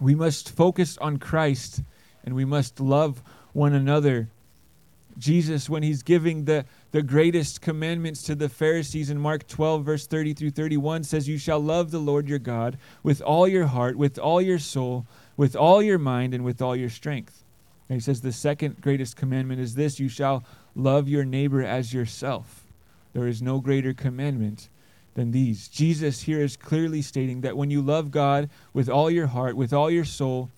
We 0.00 0.14
must 0.14 0.50
focus 0.50 0.96
on 0.98 1.18
Christ 1.18 1.82
and 2.24 2.34
we 2.34 2.46
must 2.46 2.80
love 2.80 3.22
one 3.52 3.74
another 3.74 4.30
Jesus, 5.18 5.70
when 5.70 5.82
he's 5.82 6.02
giving 6.02 6.44
the, 6.44 6.64
the 6.90 7.02
greatest 7.02 7.60
commandments 7.60 8.22
to 8.24 8.34
the 8.34 8.48
Pharisees 8.48 9.10
in 9.10 9.18
Mark 9.18 9.46
12, 9.46 9.84
verse 9.84 10.06
30 10.06 10.34
through 10.34 10.50
31, 10.50 11.04
says, 11.04 11.28
You 11.28 11.38
shall 11.38 11.60
love 11.60 11.90
the 11.90 11.98
Lord 11.98 12.28
your 12.28 12.38
God 12.38 12.78
with 13.02 13.22
all 13.22 13.46
your 13.46 13.66
heart, 13.66 13.96
with 13.96 14.18
all 14.18 14.42
your 14.42 14.58
soul, 14.58 15.06
with 15.36 15.54
all 15.54 15.82
your 15.82 15.98
mind, 15.98 16.34
and 16.34 16.44
with 16.44 16.60
all 16.60 16.74
your 16.74 16.90
strength. 16.90 17.44
And 17.88 17.96
he 17.96 18.00
says, 18.00 18.20
The 18.20 18.32
second 18.32 18.80
greatest 18.80 19.16
commandment 19.16 19.60
is 19.60 19.74
this 19.74 20.00
you 20.00 20.08
shall 20.08 20.44
love 20.74 21.08
your 21.08 21.24
neighbor 21.24 21.62
as 21.62 21.92
yourself. 21.92 22.64
There 23.12 23.26
is 23.26 23.42
no 23.42 23.60
greater 23.60 23.94
commandment 23.94 24.68
than 25.14 25.30
these. 25.30 25.68
Jesus 25.68 26.22
here 26.22 26.40
is 26.40 26.56
clearly 26.56 27.02
stating 27.02 27.42
that 27.42 27.56
when 27.56 27.70
you 27.70 27.80
love 27.80 28.10
God 28.10 28.50
with 28.72 28.88
all 28.88 29.10
your 29.10 29.28
heart, 29.28 29.56
with 29.56 29.72
all 29.72 29.90
your 29.90 30.04
soul, 30.04 30.50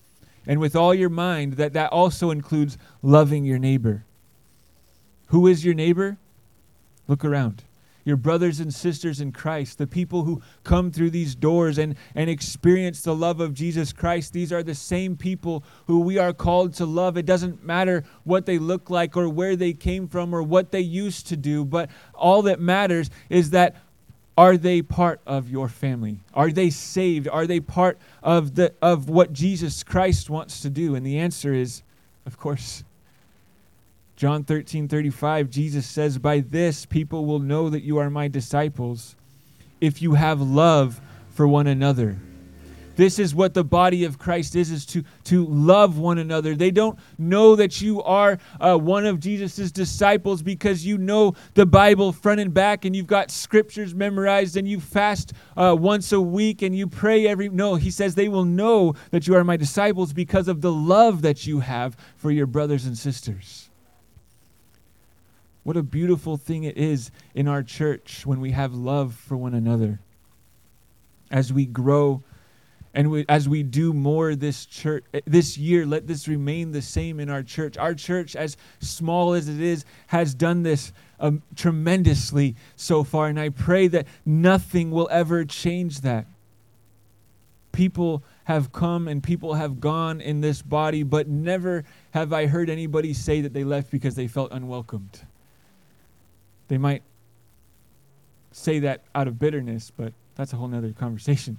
and 0.47 0.61
with 0.61 0.77
all 0.77 0.95
your 0.95 1.11
mind, 1.11 1.55
that 1.55 1.73
that 1.73 1.93
also 1.93 2.31
includes 2.31 2.79
loving 3.03 3.45
your 3.45 3.59
neighbor. 3.59 4.05
Who 5.29 5.47
is 5.47 5.65
your 5.65 5.75
neighbor? 5.75 6.19
Look 7.09 7.25
around. 7.25 7.65
Your 8.07 8.17
brothers 8.17 8.61
and 8.61 8.73
sisters 8.73 9.21
in 9.21 9.33
Christ, 9.33 9.79
the 9.79 9.87
people 9.87 10.23
who 10.23 10.41
come 10.63 10.93
through 10.93 11.11
these 11.11 11.35
doors 11.35 11.77
and, 11.77 11.97
and 12.15 12.31
experience 12.31 13.03
the 13.03 13.17
love 13.17 13.41
of 13.41 13.53
Jesus 13.53 13.93
Christ, 13.93 14.33
these 14.33 14.53
are 14.53 14.63
the 14.63 14.77
same 14.77 15.17
people 15.17 15.65
who 15.89 16.01
we 16.01 16.17
are 16.17 16.33
called 16.33 16.73
to 16.75 16.87
love. 16.87 17.17
It 17.17 17.27
doesn't 17.27 17.65
matter 17.65 18.05
what 18.23 18.47
they 18.47 18.59
look 18.59 18.91
like 18.91 19.17
or 19.17 19.29
where 19.29 19.57
they 19.57 19.73
came 19.73 20.07
from 20.07 20.33
or 20.33 20.45
what 20.45 20.71
they 20.71 20.81
used 20.81 21.27
to 21.27 21.37
do, 21.37 21.65
but 21.65 21.91
all 22.15 22.43
that 22.43 22.61
matters 22.61 23.11
is 23.29 23.51
that 23.51 23.75
are 24.39 24.57
they 24.57 24.83
part 24.83 25.21
of 25.27 25.51
your 25.51 25.69
family? 25.69 26.21
Are 26.33 26.53
they 26.53 26.71
saved? 26.71 27.27
Are 27.27 27.47
they 27.47 27.59
part 27.59 27.99
of, 28.23 28.55
the, 28.55 28.73
of 28.81 29.09
what 29.09 29.33
Jesus 29.33 29.83
Christ 29.83 30.31
wants 30.31 30.61
to 30.61 30.71
do? 30.71 30.95
And 30.95 31.05
the 31.05 31.19
answer 31.19 31.53
is, 31.53 31.83
of 32.25 32.39
course, 32.39 32.85
John 34.17 34.45
13, 34.45 34.89
35, 34.89 35.51
Jesus 35.51 35.87
says, 35.87 36.17
By 36.17 36.41
this 36.41 36.87
people 36.87 37.27
will 37.27 37.39
know 37.39 37.69
that 37.69 37.83
you 37.83 37.99
are 37.99 38.09
my 38.09 38.29
disciples 38.29 39.15
if 39.81 40.01
you 40.01 40.15
have 40.15 40.41
love 40.41 41.01
for 41.29 41.47
one 41.47 41.67
another. 41.67 42.19
This 42.97 43.19
is 43.19 43.35
what 43.35 43.53
the 43.53 43.63
body 43.63 44.05
of 44.05 44.19
Christ 44.19 44.57
is, 44.57 44.71
is 44.71 44.87
to, 44.87 45.05
to 45.25 45.45
love 45.45 45.99
one 45.99 46.17
another. 46.17 46.55
They 46.55 46.71
don't 46.71 46.99
know 47.19 47.55
that 47.57 47.83
you 47.83 48.03
are 48.03 48.39
uh, 48.59 48.79
one 48.79 49.05
of 49.05 49.21
Jesus' 49.21 49.71
disciples 49.71 50.43
because 50.43 50.87
you 50.87 50.97
know 50.97 51.35
the 51.53 51.67
Bible 51.67 52.11
front 52.11 52.41
and 52.41 52.55
back 52.55 52.87
and 52.87 52.97
you've 52.97 53.07
got 53.07 53.31
scriptures 53.31 53.95
memorized 53.95 54.57
and 54.57 54.67
you 54.67 54.81
fast 54.81 55.35
uh, 55.59 55.77
once 55.79 56.11
a 56.13 56.21
week 56.21 56.63
and 56.63 56.75
you 56.75 56.87
pray 56.87 57.27
every. 57.27 57.51
No, 57.51 57.75
he 57.75 57.91
says 57.91 58.15
they 58.15 58.29
will 58.29 58.47
know 58.47 58.95
that 59.11 59.27
you 59.27 59.35
are 59.35 59.45
my 59.45 59.59
disciples 59.59 60.15
because 60.15 60.49
of 60.49 60.63
the 60.63 60.73
love 60.73 61.21
that 61.21 61.47
you 61.47 61.61
have 61.61 61.99
for 62.17 62.31
your 62.31 62.47
brothers 62.47 62.87
and 62.87 62.97
sisters. 62.97 63.66
What 65.67 65.77
a 65.77 65.83
beautiful 65.83 66.37
thing 66.37 66.63
it 66.63 66.77
is 66.77 67.11
in 67.35 67.49
our 67.49 67.65
church 67.65 68.25
when 68.25 68.41
we 68.41 68.53
have 68.53 68.73
love 68.73 69.17
for 69.17 69.37
one 69.37 69.53
another. 69.53 69.99
As 71.29 71.53
we 71.53 71.67
grow 71.67 72.23
and 72.95 73.11
we, 73.11 73.25
as 73.29 73.49
we 73.49 73.65
do 73.65 73.93
more 73.93 74.37
this 74.37 74.65
church 74.65 75.03
this 75.25 75.59
year, 75.59 75.85
let 75.85 76.07
this 76.07 76.29
remain 76.29 76.71
the 76.71 76.83
same 76.83 77.19
in 77.19 77.29
our 77.29 77.43
church. 77.43 77.77
Our 77.77 77.95
church, 77.95 78.37
as 78.37 78.57
small 78.79 79.33
as 79.33 79.49
it 79.49 79.61
is, 79.61 79.85
has 80.07 80.37
done 80.37 80.63
this 80.63 80.93
um, 81.19 81.43
tremendously 81.57 82.55
so 82.77 83.03
far, 83.03 83.27
and 83.27 83.41
I 83.41 83.49
pray 83.49 83.89
that 83.89 84.07
nothing 84.25 84.93
will 84.93 85.09
ever 85.11 85.45
change 85.45 86.03
that. 86.03 86.27
People 87.73 88.23
have 88.45 88.71
come 88.71 89.09
and 89.09 89.21
people 89.21 89.55
have 89.55 89.81
gone 89.81 90.21
in 90.21 90.43
this 90.43 90.63
body, 90.63 91.03
but 91.03 91.27
never 91.27 91.83
have 92.13 92.33
I 92.33 92.47
heard 92.47 92.71
anybody 92.71 93.13
say 93.13 93.41
that 93.41 93.53
they 93.53 93.65
left 93.65 93.91
because 93.91 94.15
they 94.15 94.29
felt 94.29 94.53
unwelcomed. 94.53 95.27
They 96.69 96.79
might 96.79 97.03
say 98.53 98.81
that 98.81 99.05
out 99.15 99.29
of 99.29 99.39
bitterness, 99.39 99.93
but 99.95 100.13
that's 100.35 100.53
a 100.53 100.57
whole 100.57 100.69
nother 100.69 100.93
conversation. 100.99 101.59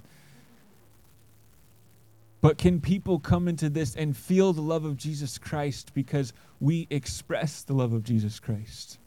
But 2.40 2.56
can 2.56 2.80
people 2.80 3.18
come 3.18 3.48
into 3.48 3.68
this 3.68 3.96
and 3.96 4.16
feel 4.16 4.52
the 4.52 4.60
love 4.60 4.84
of 4.84 4.96
Jesus 4.96 5.38
Christ 5.38 5.92
because 5.92 6.32
we 6.60 6.86
express 6.88 7.62
the 7.62 7.74
love 7.74 7.92
of 7.92 8.04
Jesus 8.04 8.38
Christ? 8.38 8.98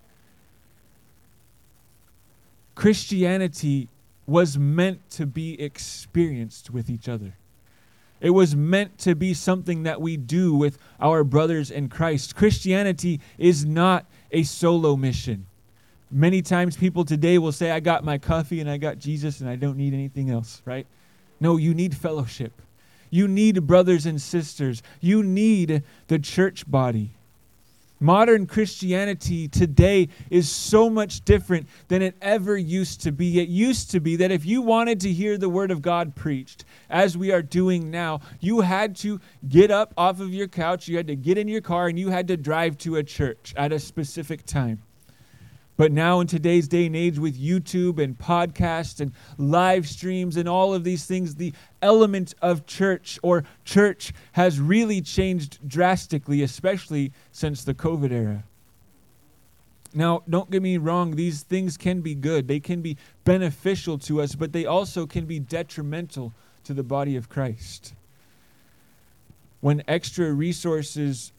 Christianity 2.76 3.90
was 4.26 4.58
meant 4.58 5.10
to 5.12 5.26
be 5.26 5.62
experienced 5.62 6.72
with 6.72 6.90
each 6.90 7.08
other. 7.08 7.36
It 8.20 8.32
was 8.32 8.56
meant 8.56 8.98
to 9.00 9.16
be 9.16 9.34
something 9.34 9.84
that 9.84 10.00
we 10.00 10.16
do 10.16 10.54
with 10.54 10.78
our 11.00 11.24
brothers 11.24 11.72
in 11.72 11.90
Christ. 11.90 12.36
Christianity 12.36 13.20
is 13.38 13.66
not 13.66 14.06
a 14.32 14.44
solo 14.44 14.96
mission. 14.96 15.48
Many 16.12 16.42
times 16.42 16.76
people 16.76 17.06
today 17.06 17.38
will 17.38 17.54
say, 17.54 17.72
I 17.72 17.80
got 17.80 18.04
my 18.04 18.18
coffee 18.18 18.60
and 18.60 18.70
I 18.70 18.78
got 18.78 19.00
Jesus 19.00 19.40
and 19.40 19.50
I 19.50 19.56
don't 19.56 19.78
need 19.78 19.94
anything 19.94 20.30
else, 20.30 20.62
right? 20.66 20.86
No, 21.40 21.56
you 21.56 21.74
need 21.74 21.96
fellowship. 21.96 22.62
You 23.10 23.28
need 23.28 23.66
brothers 23.66 24.06
and 24.06 24.22
sisters. 24.22 24.84
You 25.00 25.24
need 25.24 25.84
the 26.08 26.20
church 26.20 26.70
body. 26.70 27.12
Modern 28.02 28.48
Christianity 28.48 29.48
today 29.48 30.10
is 30.32 30.50
so 30.50 30.90
much 30.90 31.24
different 31.24 31.68
than 31.88 32.02
it 32.02 32.16
ever 32.20 32.58
used 32.58 33.02
to 33.02 33.12
be. 33.12 33.40
It 33.40 33.48
used 33.48 33.92
to 33.92 34.00
be 34.00 34.16
that 34.16 34.32
if 34.32 34.44
you 34.44 34.64
wanted 34.64 35.00
to 35.02 35.12
hear 35.14 35.38
the 35.38 35.50
Word 35.50 35.70
of 35.70 35.84
God 35.84 36.16
preached, 36.16 36.66
as 36.90 37.16
we 37.16 37.32
are 37.32 37.44
doing 37.44 37.92
now, 37.92 38.22
you 38.40 38.62
had 38.62 38.96
to 38.98 39.22
get 39.48 39.70
up 39.70 39.94
off 39.98 40.20
of 40.20 40.34
your 40.34 40.48
couch, 40.48 40.88
you 40.88 40.98
had 40.98 41.08
to 41.08 41.16
get 41.16 41.38
in 41.38 41.48
your 41.48 41.62
car, 41.62 41.88
and 41.88 42.00
you 42.00 42.10
had 42.10 42.28
to 42.30 42.38
drive 42.38 42.78
to 42.80 42.96
a 42.96 43.04
church 43.04 43.54
at 43.56 43.72
a 43.72 43.78
specific 43.78 44.48
time. 44.48 44.82
But 45.82 45.92
now, 45.92 46.20
in 46.20 46.28
today's 46.28 46.68
day 46.68 46.86
and 46.86 46.96
age, 46.96 47.18
with 47.18 47.42
YouTube 47.42 47.98
and 47.98 48.16
podcasts 48.16 49.00
and 49.00 49.14
live 49.40 49.90
streams 49.90 50.38
and 50.38 50.48
all 50.48 50.76
of 50.76 50.84
these 50.84 51.08
things, 51.08 51.34
the 51.34 51.54
element 51.82 52.36
of 52.40 52.68
church 52.68 53.18
or 53.24 53.46
church 53.66 54.14
has 54.34 54.60
really 54.60 55.02
changed 55.02 55.58
drastically, 55.68 56.44
especially 56.44 57.12
since 57.32 57.64
the 57.64 57.74
COVID 57.74 58.12
era. 58.12 58.44
Now, 59.92 60.22
don't 60.30 60.52
get 60.52 60.62
me 60.62 60.78
wrong, 60.78 61.16
these 61.16 61.42
things 61.42 61.78
can 61.78 62.02
be 62.02 62.14
good, 62.14 62.48
they 62.48 62.60
can 62.60 62.84
be 62.84 62.96
beneficial 63.24 63.98
to 64.02 64.22
us, 64.22 64.36
but 64.36 64.54
they 64.54 64.68
also 64.68 65.08
can 65.08 65.26
be 65.26 65.40
detrimental 65.40 66.32
to 66.66 66.76
the 66.76 66.84
body 66.84 67.16
of 67.16 67.28
Christ. 67.28 67.96
When 69.62 69.82
extra 69.88 70.32
resources 70.32 71.32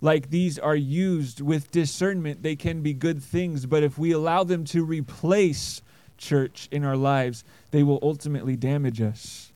like 0.00 0.30
these 0.30 0.58
are 0.58 0.76
used 0.76 1.40
with 1.40 1.70
discernment, 1.70 2.42
they 2.42 2.56
can 2.56 2.82
be 2.82 2.94
good 2.94 3.22
things. 3.22 3.66
But 3.66 3.82
if 3.82 3.98
we 3.98 4.12
allow 4.12 4.44
them 4.44 4.64
to 4.66 4.84
replace 4.84 5.82
church 6.16 6.68
in 6.70 6.84
our 6.84 6.96
lives, 6.96 7.44
they 7.70 7.82
will 7.82 7.98
ultimately 8.02 8.56
damage 8.56 9.00
us. 9.00 9.52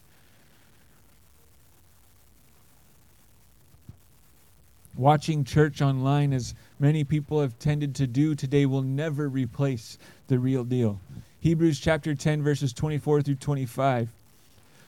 Watching 4.96 5.44
church 5.44 5.80
online, 5.80 6.32
as 6.32 6.54
many 6.78 7.02
people 7.02 7.40
have 7.40 7.58
tended 7.58 7.94
to 7.96 8.06
do 8.06 8.34
today 8.34 8.66
will 8.66 8.82
never 8.82 9.28
replace 9.28 9.96
the 10.28 10.38
real 10.38 10.64
deal. 10.64 11.00
Hebrews 11.40 11.80
chapter 11.80 12.14
10, 12.14 12.42
verses 12.42 12.72
24 12.72 13.22
through 13.22 13.36
25 13.36 14.10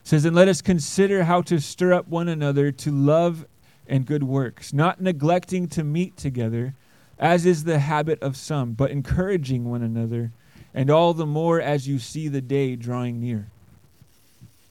says, 0.05 0.25
And 0.25 0.37
let 0.37 0.47
us 0.47 0.61
consider 0.61 1.25
how 1.25 1.41
to 1.43 1.59
stir 1.59 1.95
up 1.95 2.07
one 2.07 2.29
another 2.29 2.71
to 2.71 2.91
love 2.91 3.47
and 3.87 4.07
good 4.07 4.23
works, 4.23 4.73
not 4.73 5.01
neglecting 5.01 5.69
to 5.69 5.85
meet 5.85 6.17
together, 6.17 6.75
as 7.19 7.47
is 7.47 7.65
the 7.65 7.79
habit 7.79 8.21
of 8.23 8.37
some, 8.37 8.73
but 8.73 8.91
encouraging 8.91 9.65
one 9.65 9.83
another, 9.83 10.33
and 10.73 10.91
all 10.91 11.15
the 11.15 11.27
more 11.27 11.61
as 11.61 11.87
you 11.87 11.99
see 11.99 12.29
the 12.29 12.41
day 12.41 12.77
drawing 12.77 13.21
near. 13.21 13.51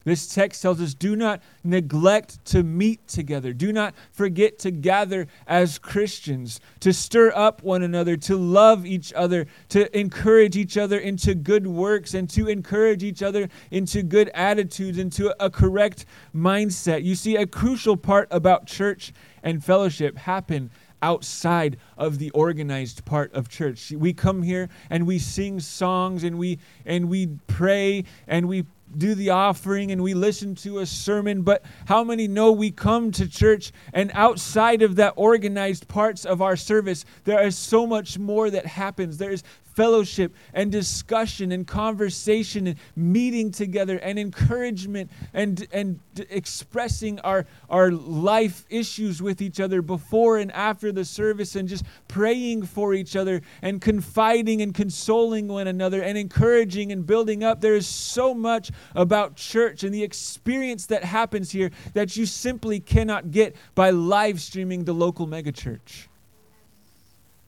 This 0.04 0.32
text 0.32 0.60
tells 0.60 0.80
us 0.80 0.94
do 0.94 1.16
not 1.16 1.42
neglect 1.62 2.44
to 2.46 2.62
meet 2.62 3.08
together. 3.08 3.52
Do 3.52 3.72
not 3.72 3.94
forget 4.12 4.58
to 4.60 4.70
gather 4.70 5.26
as 5.46 5.78
Christians, 5.78 6.60
to 6.80 6.92
stir 6.92 7.32
up 7.34 7.62
one 7.62 7.82
another, 7.82 8.16
to 8.18 8.36
love 8.36 8.84
each 8.84 9.12
other, 9.14 9.46
to 9.70 9.98
encourage 9.98 10.56
each 10.56 10.76
other 10.76 10.98
into 10.98 11.34
good 11.34 11.66
works, 11.66 12.14
and 12.14 12.28
to 12.30 12.48
encourage 12.48 13.02
each 13.02 13.22
other 13.22 13.48
into 13.70 14.02
good 14.02 14.30
attitudes, 14.34 14.98
into 14.98 15.34
a 15.42 15.48
correct 15.48 16.04
mindset. 16.34 17.02
You 17.02 17.14
see, 17.14 17.36
a 17.36 17.46
crucial 17.46 17.96
part 17.96 18.28
about 18.30 18.66
church 18.66 19.12
and 19.42 19.64
fellowship 19.64 20.18
happen 20.18 20.70
outside 21.04 21.76
of 21.98 22.18
the 22.18 22.30
organized 22.30 23.04
part 23.04 23.30
of 23.34 23.46
church. 23.48 23.92
We 23.92 24.14
come 24.14 24.42
here 24.42 24.70
and 24.88 25.06
we 25.06 25.18
sing 25.18 25.60
songs 25.60 26.24
and 26.24 26.38
we 26.38 26.58
and 26.86 27.10
we 27.10 27.26
pray 27.46 28.04
and 28.26 28.48
we 28.48 28.64
do 28.98 29.14
the 29.14 29.30
offering 29.30 29.90
and 29.92 30.02
we 30.02 30.14
listen 30.14 30.54
to 30.56 30.78
a 30.78 30.86
sermon, 30.86 31.42
but 31.42 31.64
how 31.86 32.04
many 32.04 32.28
know 32.28 32.52
we 32.52 32.70
come 32.70 33.10
to 33.12 33.28
church 33.28 33.72
and 33.92 34.10
outside 34.14 34.82
of 34.82 34.96
that 34.96 35.14
organized 35.16 35.88
parts 35.88 36.24
of 36.24 36.40
our 36.42 36.56
service, 36.56 37.04
there 37.24 37.42
is 37.46 37.56
so 37.56 37.86
much 37.86 38.18
more 38.18 38.50
that 38.50 38.66
happens. 38.66 39.18
There 39.18 39.30
is 39.30 39.42
fellowship 39.74 40.34
and 40.52 40.70
discussion 40.70 41.52
and 41.52 41.66
conversation 41.66 42.68
and 42.68 42.78
meeting 42.96 43.50
together 43.50 43.98
and 43.98 44.18
encouragement 44.18 45.10
and, 45.32 45.66
and 45.72 46.00
expressing 46.30 47.18
our, 47.20 47.46
our 47.68 47.90
life 47.90 48.64
issues 48.70 49.20
with 49.20 49.42
each 49.42 49.60
other 49.60 49.82
before 49.82 50.38
and 50.38 50.52
after 50.52 50.92
the 50.92 51.04
service 51.04 51.56
and 51.56 51.68
just 51.68 51.84
praying 52.08 52.64
for 52.64 52.94
each 52.94 53.16
other 53.16 53.42
and 53.62 53.80
confiding 53.80 54.62
and 54.62 54.74
consoling 54.74 55.48
one 55.48 55.66
another 55.66 56.02
and 56.02 56.16
encouraging 56.16 56.92
and 56.92 57.06
building 57.06 57.42
up. 57.42 57.60
There 57.60 57.74
is 57.74 57.86
so 57.86 58.34
much 58.34 58.70
about 58.94 59.36
church 59.36 59.82
and 59.82 59.92
the 59.92 60.02
experience 60.02 60.86
that 60.86 61.04
happens 61.04 61.50
here 61.50 61.70
that 61.94 62.16
you 62.16 62.26
simply 62.26 62.80
cannot 62.80 63.30
get 63.30 63.56
by 63.74 63.90
live 63.90 64.40
streaming 64.40 64.84
the 64.84 64.92
local 64.92 65.26
megachurch. 65.26 66.06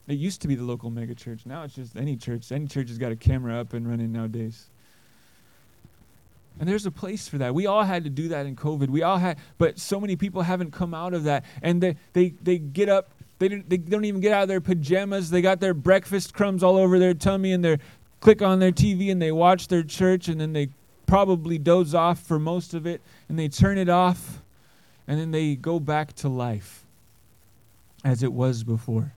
It 0.08 0.14
used 0.14 0.40
to 0.42 0.48
be 0.48 0.54
the 0.54 0.62
local 0.62 0.90
megachurch. 0.90 1.46
Now 1.46 1.64
it's 1.64 1.75
just 1.75 1.96
any 1.96 2.16
church. 2.16 2.52
Any 2.52 2.66
church 2.66 2.88
has 2.88 2.98
got 2.98 3.12
a 3.12 3.16
camera 3.16 3.60
up 3.60 3.72
and 3.72 3.88
running 3.88 4.12
nowadays. 4.12 4.66
And 6.58 6.68
there's 6.68 6.86
a 6.86 6.90
place 6.90 7.28
for 7.28 7.38
that. 7.38 7.54
We 7.54 7.66
all 7.66 7.82
had 7.82 8.04
to 8.04 8.10
do 8.10 8.28
that 8.28 8.46
in 8.46 8.56
COVID. 8.56 8.88
We 8.88 9.02
all 9.02 9.18
had, 9.18 9.38
but 9.58 9.78
so 9.78 10.00
many 10.00 10.16
people 10.16 10.42
haven't 10.42 10.70
come 10.70 10.94
out 10.94 11.12
of 11.12 11.25
that. 11.25 11.44
And 11.60 11.82
they, 11.82 11.96
they, 12.14 12.30
they 12.42 12.58
get 12.58 12.88
up, 12.88 13.10
they 13.38 13.48
don't, 13.48 13.68
they 13.68 13.76
don't 13.76 14.04
even 14.04 14.20
get 14.20 14.32
out 14.32 14.42
of 14.42 14.48
their 14.48 14.60
pajamas. 14.60 15.28
They 15.28 15.42
got 15.42 15.60
their 15.60 15.75
breakfast 15.75 16.32
crumbs 16.32 16.62
all 16.62 16.76
over 16.76 16.98
their 16.98 17.12
tummy 17.12 17.52
and 17.52 17.62
they 17.62 17.78
click 18.20 18.40
on 18.40 18.58
their 18.58 18.72
TV 18.72 19.12
and 19.12 19.20
they 19.20 19.32
watch 19.32 19.68
their 19.68 19.82
church 19.82 20.28
and 20.28 20.40
then 20.40 20.52
they 20.52 20.68
probably 21.06 21.58
doze 21.58 21.94
off 21.94 22.20
for 22.20 22.38
most 22.38 22.75
of 22.75 22.86
it 22.86 23.02
and 23.28 23.38
they 23.38 23.48
turn 23.48 23.76
it 23.76 23.88
off 23.88 24.42
and 25.06 25.20
then 25.20 25.30
they 25.32 25.56
go 25.56 25.78
back 25.78 26.14
to 26.14 26.28
life 26.28 26.84
as 28.02 28.22
it 28.22 28.32
was 28.32 28.64
before. 28.64 29.12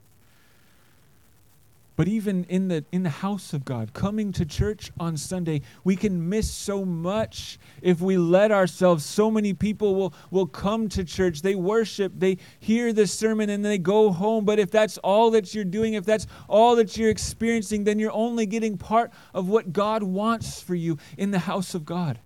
But 1.99 2.07
even 2.07 2.45
in 2.45 2.69
the 2.69 2.85
in 2.93 3.03
the 3.03 3.09
house 3.09 3.51
of 3.51 3.65
God, 3.65 3.91
coming 3.91 4.31
to 4.31 4.45
church 4.45 4.89
on 5.01 5.17
Sunday, 5.17 5.63
we 5.83 5.97
can 5.97 6.29
miss 6.29 6.49
so 6.49 6.85
much 6.85 7.59
if 7.81 7.99
we 7.99 8.15
let 8.15 8.53
ourselves. 8.53 9.03
So 9.03 9.29
many 9.29 9.51
people 9.51 9.95
will 9.95 10.13
will 10.31 10.45
come 10.45 10.87
to 10.87 11.03
church, 11.03 11.41
they 11.41 11.55
worship, 11.55 12.13
they 12.15 12.37
hear 12.61 12.93
the 12.93 13.05
sermon 13.05 13.49
and 13.49 13.65
they 13.65 13.77
go 13.77 14.13
home, 14.13 14.45
but 14.45 14.59
if 14.59 14.71
that's 14.71 14.97
all 14.99 15.29
that 15.31 15.53
you're 15.53 15.65
doing, 15.65 15.95
if 15.95 16.05
that's 16.05 16.25
all 16.47 16.77
that 16.77 16.95
you're 16.95 17.09
experiencing, 17.09 17.83
then 17.83 17.99
you're 17.99 18.13
only 18.13 18.45
getting 18.45 18.77
part 18.77 19.11
of 19.33 19.49
what 19.49 19.73
God 19.73 20.01
wants 20.01 20.61
for 20.61 20.75
you 20.75 20.97
in 21.17 21.31
the 21.31 21.39
house 21.39 21.75
of 21.75 21.83
God. 21.83 22.17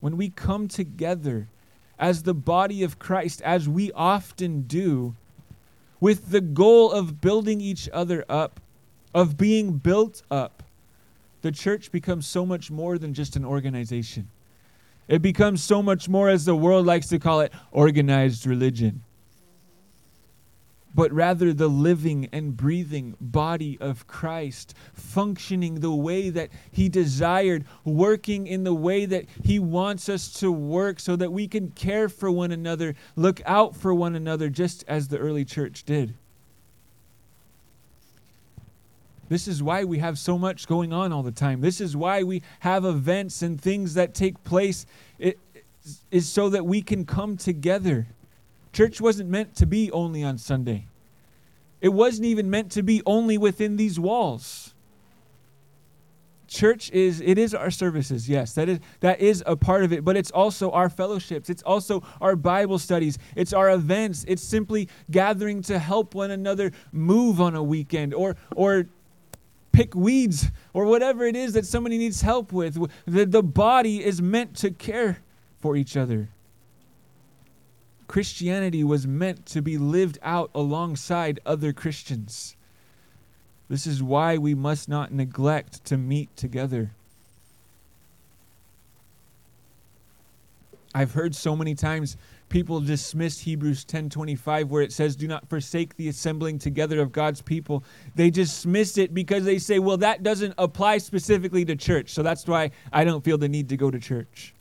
When 0.00 0.16
we 0.16 0.30
come 0.30 0.66
together 0.66 1.46
as 1.96 2.24
the 2.24 2.34
body 2.34 2.82
of 2.82 2.98
Christ, 2.98 3.40
as 3.42 3.68
we 3.68 3.92
often 3.92 4.62
do, 4.62 5.14
with 6.00 6.30
the 6.30 6.40
goal 6.40 6.92
of 6.92 7.20
building 7.20 7.60
each 7.60 7.88
other 7.92 8.24
up, 8.28 8.60
of 9.14 9.36
being 9.36 9.78
built 9.78 10.22
up, 10.30 10.62
the 11.42 11.52
church 11.52 11.90
becomes 11.92 12.26
so 12.26 12.44
much 12.44 12.70
more 12.70 12.98
than 12.98 13.14
just 13.14 13.36
an 13.36 13.44
organization. 13.44 14.28
It 15.06 15.22
becomes 15.22 15.62
so 15.62 15.82
much 15.82 16.08
more, 16.08 16.28
as 16.28 16.44
the 16.44 16.54
world 16.54 16.84
likes 16.86 17.08
to 17.08 17.18
call 17.18 17.40
it, 17.40 17.52
organized 17.72 18.46
religion 18.46 19.02
but 20.94 21.12
rather 21.12 21.52
the 21.52 21.68
living 21.68 22.28
and 22.32 22.56
breathing 22.56 23.14
body 23.20 23.78
of 23.80 24.06
Christ, 24.06 24.74
functioning 24.94 25.80
the 25.80 25.92
way 25.92 26.30
that 26.30 26.50
He 26.72 26.88
desired, 26.88 27.64
working 27.84 28.46
in 28.46 28.64
the 28.64 28.74
way 28.74 29.04
that 29.06 29.26
He 29.42 29.58
wants 29.58 30.08
us 30.08 30.32
to 30.40 30.50
work 30.50 30.98
so 31.00 31.16
that 31.16 31.32
we 31.32 31.46
can 31.46 31.70
care 31.70 32.08
for 32.08 32.30
one 32.30 32.52
another, 32.52 32.94
look 33.16 33.40
out 33.46 33.76
for 33.76 33.94
one 33.94 34.14
another, 34.14 34.48
just 34.48 34.84
as 34.88 35.08
the 35.08 35.18
early 35.18 35.44
church 35.44 35.84
did. 35.84 36.14
This 39.28 39.46
is 39.46 39.62
why 39.62 39.84
we 39.84 39.98
have 39.98 40.18
so 40.18 40.38
much 40.38 40.66
going 40.66 40.92
on 40.92 41.12
all 41.12 41.22
the 41.22 41.30
time. 41.30 41.60
This 41.60 41.80
is 41.80 41.94
why 41.94 42.22
we 42.22 42.42
have 42.60 42.84
events 42.84 43.42
and 43.42 43.60
things 43.60 43.94
that 43.94 44.14
take 44.14 44.42
place. 44.42 44.86
It 45.18 45.38
is 46.10 46.28
so 46.28 46.48
that 46.48 46.64
we 46.64 46.80
can 46.80 47.04
come 47.04 47.36
together 47.36 48.06
Church 48.72 49.00
wasn't 49.00 49.30
meant 49.30 49.54
to 49.56 49.66
be 49.66 49.90
only 49.92 50.22
on 50.22 50.38
Sunday. 50.38 50.86
It 51.80 51.90
wasn't 51.90 52.26
even 52.26 52.50
meant 52.50 52.72
to 52.72 52.82
be 52.82 53.02
only 53.06 53.38
within 53.38 53.76
these 53.76 53.98
walls. 54.00 54.74
Church 56.48 56.90
is 56.92 57.20
it 57.20 57.36
is 57.36 57.54
our 57.54 57.70
services, 57.70 58.26
yes. 58.28 58.54
That 58.54 58.70
is 58.70 58.80
that 59.00 59.20
is 59.20 59.44
a 59.46 59.54
part 59.54 59.84
of 59.84 59.92
it, 59.92 60.02
but 60.02 60.16
it's 60.16 60.30
also 60.30 60.70
our 60.70 60.88
fellowships. 60.88 61.50
It's 61.50 61.62
also 61.62 62.02
our 62.22 62.36
Bible 62.36 62.78
studies. 62.78 63.18
It's 63.36 63.52
our 63.52 63.70
events. 63.70 64.24
It's 64.26 64.42
simply 64.42 64.88
gathering 65.10 65.60
to 65.62 65.78
help 65.78 66.14
one 66.14 66.30
another 66.30 66.72
move 66.90 67.40
on 67.40 67.54
a 67.54 67.62
weekend 67.62 68.14
or 68.14 68.34
or 68.56 68.86
pick 69.72 69.94
weeds 69.94 70.50
or 70.72 70.86
whatever 70.86 71.24
it 71.26 71.36
is 71.36 71.52
that 71.52 71.66
somebody 71.66 71.98
needs 71.98 72.22
help 72.22 72.50
with. 72.52 72.78
The, 73.06 73.26
the 73.26 73.42
body 73.42 74.02
is 74.02 74.22
meant 74.22 74.56
to 74.56 74.70
care 74.70 75.18
for 75.58 75.76
each 75.76 75.98
other. 75.98 76.30
Christianity 78.08 78.82
was 78.82 79.06
meant 79.06 79.46
to 79.46 79.62
be 79.62 79.78
lived 79.78 80.18
out 80.22 80.50
alongside 80.54 81.40
other 81.46 81.72
Christians. 81.72 82.56
This 83.68 83.86
is 83.86 84.02
why 84.02 84.38
we 84.38 84.54
must 84.54 84.88
not 84.88 85.12
neglect 85.12 85.84
to 85.84 85.98
meet 85.98 86.34
together. 86.34 86.92
I've 90.94 91.12
heard 91.12 91.34
so 91.34 91.54
many 91.54 91.74
times 91.74 92.16
people 92.48 92.80
dismiss 92.80 93.40
Hebrews 93.40 93.84
10:25 93.84 94.70
where 94.70 94.82
it 94.82 94.90
says 94.90 95.14
do 95.14 95.28
not 95.28 95.46
forsake 95.50 95.96
the 95.96 96.08
assembling 96.08 96.58
together 96.58 97.00
of 97.00 97.12
God's 97.12 97.42
people. 97.42 97.84
They 98.14 98.30
dismiss 98.30 98.96
it 98.96 99.12
because 99.12 99.44
they 99.44 99.58
say, 99.58 99.78
"Well, 99.78 99.98
that 99.98 100.22
doesn't 100.22 100.54
apply 100.56 100.98
specifically 100.98 101.66
to 101.66 101.76
church, 101.76 102.10
so 102.10 102.22
that's 102.22 102.46
why 102.46 102.70
I 102.90 103.04
don't 103.04 103.22
feel 103.22 103.36
the 103.36 103.50
need 103.50 103.68
to 103.68 103.76
go 103.76 103.90
to 103.90 103.98
church." 104.00 104.54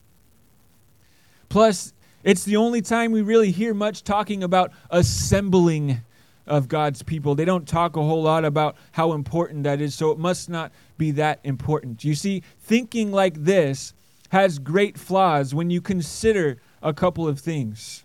Plus, 1.48 1.94
it's 2.28 2.44
the 2.44 2.58
only 2.58 2.82
time 2.82 3.14
we 3.14 3.22
really 3.22 3.52
hear 3.52 3.74
much 3.74 4.04
talking 4.04 4.44
about 4.44 4.74
assembling 4.90 6.02
of 6.46 6.68
God's 6.68 7.02
people. 7.02 7.36
They 7.36 7.46
don't 7.46 7.66
talk 7.66 7.96
a 7.96 8.04
whole 8.04 8.22
lot 8.22 8.44
about 8.44 8.76
how 8.92 9.14
important 9.14 9.64
that 9.64 9.80
is, 9.80 9.96
so 9.96 10.12
it 10.12 10.20
must 10.20 10.50
not 10.50 10.74
be 10.98 11.12
that 11.12 11.40
important. 11.46 12.04
You 12.04 12.16
see, 12.16 12.44
thinking 12.60 13.14
like 13.14 13.46
this 13.46 13.94
has 14.28 14.60
great 14.60 14.98
flaws 14.98 15.56
when 15.56 15.70
you 15.70 15.80
consider 15.80 16.58
a 16.84 16.94
couple 16.94 17.30
of 17.30 17.40
things. 17.40 18.04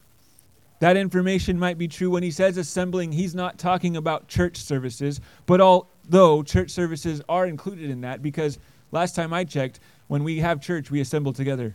That 0.78 0.96
information 0.96 1.58
might 1.58 1.76
be 1.76 1.88
true 1.88 2.10
when 2.10 2.22
he 2.22 2.30
says 2.30 2.56
assembling, 2.56 3.10
he's 3.10 3.34
not 3.34 3.58
talking 3.58 3.96
about 3.96 4.28
church 4.28 4.56
services, 4.56 5.20
but 5.46 5.60
although 5.60 6.44
church 6.44 6.70
services 6.70 7.20
are 7.28 7.48
included 7.48 7.90
in 7.90 8.02
that, 8.02 8.22
because 8.22 8.60
last 8.92 9.16
time 9.16 9.32
I 9.32 9.42
checked, 9.42 9.80
when 10.06 10.22
we 10.22 10.38
have 10.38 10.60
church, 10.60 10.92
we 10.92 11.00
assemble 11.00 11.32
together. 11.32 11.74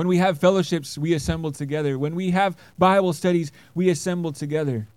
When 0.00 0.08
we 0.08 0.16
have 0.16 0.38
fellowships, 0.38 0.96
we 0.96 1.12
assemble 1.12 1.52
together. 1.52 1.98
When 1.98 2.14
we 2.14 2.30
have 2.30 2.56
Bible 2.78 3.12
studies, 3.12 3.52
we 3.74 3.90
assemble 3.90 4.32
together. 4.32 4.88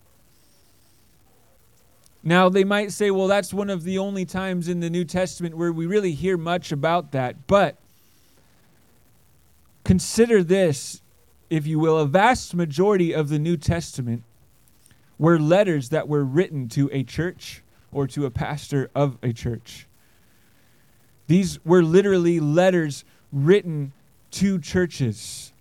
Now, 2.24 2.48
they 2.48 2.63
might 2.63 2.94
say, 2.94 3.12
well, 3.12 3.28
that's 3.28 3.54
one 3.54 3.70
of 3.70 3.84
the 3.84 3.98
only 3.98 4.24
times 4.24 4.70
in 4.70 4.80
the 4.80 4.89
New 4.89 5.04
Testament 5.04 5.58
where 5.58 5.74
we 5.74 5.88
really 5.88 6.13
hear 6.13 6.38
much 6.38 6.72
about 6.72 7.12
that. 7.12 7.48
But 7.48 7.76
consider 9.84 10.42
this, 10.42 11.02
if 11.50 11.68
you 11.68 11.80
will, 11.80 11.98
a 11.98 12.08
vast 12.08 12.56
majority 12.56 13.13
of 13.13 13.28
the 13.28 13.39
New 13.39 13.58
Testament 13.58 14.24
were 15.20 15.38
letters 15.38 15.89
that 15.89 16.08
were 16.08 16.24
written 16.24 16.70
to 16.70 16.89
a 16.94 17.04
church 17.04 17.62
or 17.92 18.08
to 18.08 18.26
a 18.26 18.32
pastor 18.32 18.89
of 18.96 19.18
a 19.22 19.34
church. 19.34 19.86
These 21.28 21.60
were 21.66 21.84
literally 21.84 22.39
letters 22.39 23.04
written 23.34 23.92
to 24.34 24.60
churches. 24.60 25.54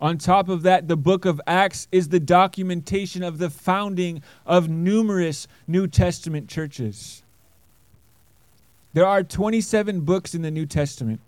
On 0.00 0.18
top 0.18 0.48
of 0.48 0.62
that, 0.62 0.86
the 0.86 0.96
book 0.96 1.24
of 1.24 1.40
Acts 1.46 1.88
is 1.90 2.08
the 2.08 2.20
documentation 2.20 3.22
of 3.22 3.38
the 3.38 3.48
founding 3.48 4.22
of 4.44 4.68
numerous 4.68 5.46
New 5.66 5.86
Testament 5.86 6.48
churches. 6.48 7.22
There 8.92 9.06
are 9.06 9.22
27 9.22 10.00
books 10.00 10.34
in 10.34 10.42
the 10.42 10.50
New 10.50 10.66
Testament. 10.66 11.20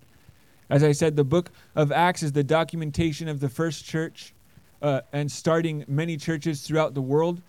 As 0.69 0.85
I 0.85 0.93
said, 0.93 1.17
the 1.17 1.25
book 1.25 1.51
of 1.75 1.91
Acts 1.91 2.23
is 2.23 2.33
the 2.33 2.45
documentation 2.45 3.29
of 3.29 3.41
the 3.41 3.49
first 3.49 3.85
church 3.85 4.35
uh, 4.83 5.01
and 5.13 5.31
starting 5.31 5.85
many 5.89 6.17
churches 6.17 6.63
throughout 6.63 6.95
the 6.95 7.03
world. 7.03 7.41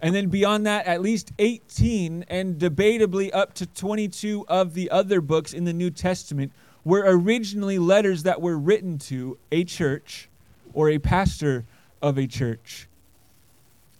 And 0.00 0.14
then 0.14 0.28
beyond 0.28 0.66
that, 0.66 0.86
at 0.86 1.02
least 1.02 1.32
18 1.38 2.24
and 2.28 2.58
debatably 2.58 3.30
up 3.34 3.54
to 3.54 3.66
22 3.66 4.46
of 4.48 4.74
the 4.74 4.90
other 4.90 5.20
books 5.20 5.52
in 5.52 5.64
the 5.64 5.72
New 5.72 5.90
Testament 5.90 6.52
were 6.84 7.04
originally 7.06 7.78
letters 7.78 8.22
that 8.22 8.40
were 8.40 8.58
written 8.58 8.98
to 8.98 9.38
a 9.52 9.64
church 9.64 10.28
or 10.72 10.88
a 10.88 10.98
pastor 10.98 11.64
of 12.00 12.18
a 12.18 12.26
church. 12.26 12.88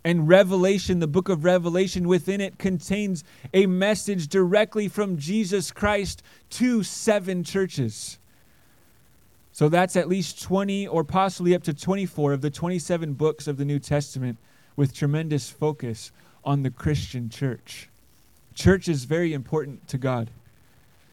And 0.03 0.27
Revelation, 0.27 1.01
the 1.01 1.07
book 1.07 1.29
of 1.29 1.45
Revelation, 1.45 2.09
within 2.09 2.41
it 2.41 2.59
contains 2.59 3.23
a 3.53 3.67
message 3.67 4.29
directly 4.29 4.89
from 4.89 5.19
Jesus 5.19 5.71
Christ 5.71 6.23
to 6.51 6.83
seven 6.83 7.45
churches. 7.45 8.19
So 9.53 9.69
that's 9.69 9.97
at 9.97 10.09
least 10.09 10.43
20 10.43 10.87
or 10.87 11.05
possibly 11.05 11.55
up 11.55 11.63
to 11.65 11.75
24 11.75 12.33
of 12.33 12.41
the 12.41 12.51
27 12.51 13.13
books 13.13 13.47
of 13.47 13.59
the 13.59 13.65
New 13.65 13.79
Testament 13.79 14.39
with 14.75 14.95
tremendous 14.95 15.51
focus 15.51 16.13
on 16.45 16.63
the 16.63 16.71
Christian 16.71 17.29
church. 17.29 17.91
Church 18.55 18.89
is 18.89 19.05
very 19.05 19.35
important 19.35 19.87
to 19.89 19.99
God. 19.99 20.31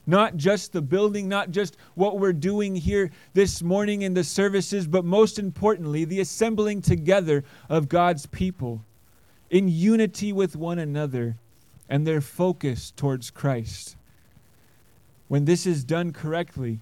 Not 0.10 0.38
just 0.38 0.72
the 0.72 0.82
building, 0.82 1.28
not 1.28 1.52
just 1.52 1.76
what 1.96 2.18
we're 2.18 2.32
doing 2.32 2.78
here 2.78 3.12
this 3.34 3.62
morning 3.62 4.04
in 4.04 4.14
the 4.14 4.24
services, 4.24 4.88
but 4.88 5.04
most 5.04 5.38
importantly, 5.38 6.06
the 6.06 6.22
assembling 6.22 6.82
together 6.82 7.44
of 7.70 7.90
God's 7.90 8.26
people 8.26 8.86
in 9.50 9.68
unity 9.68 10.32
with 10.32 10.56
one 10.56 10.80
another 10.80 11.36
and 11.90 12.08
their 12.08 12.22
focus 12.22 12.92
towards 12.96 13.30
Christ. 13.30 13.98
When 15.28 15.44
this 15.44 15.66
is 15.66 15.84
done 15.84 16.14
correctly, 16.14 16.80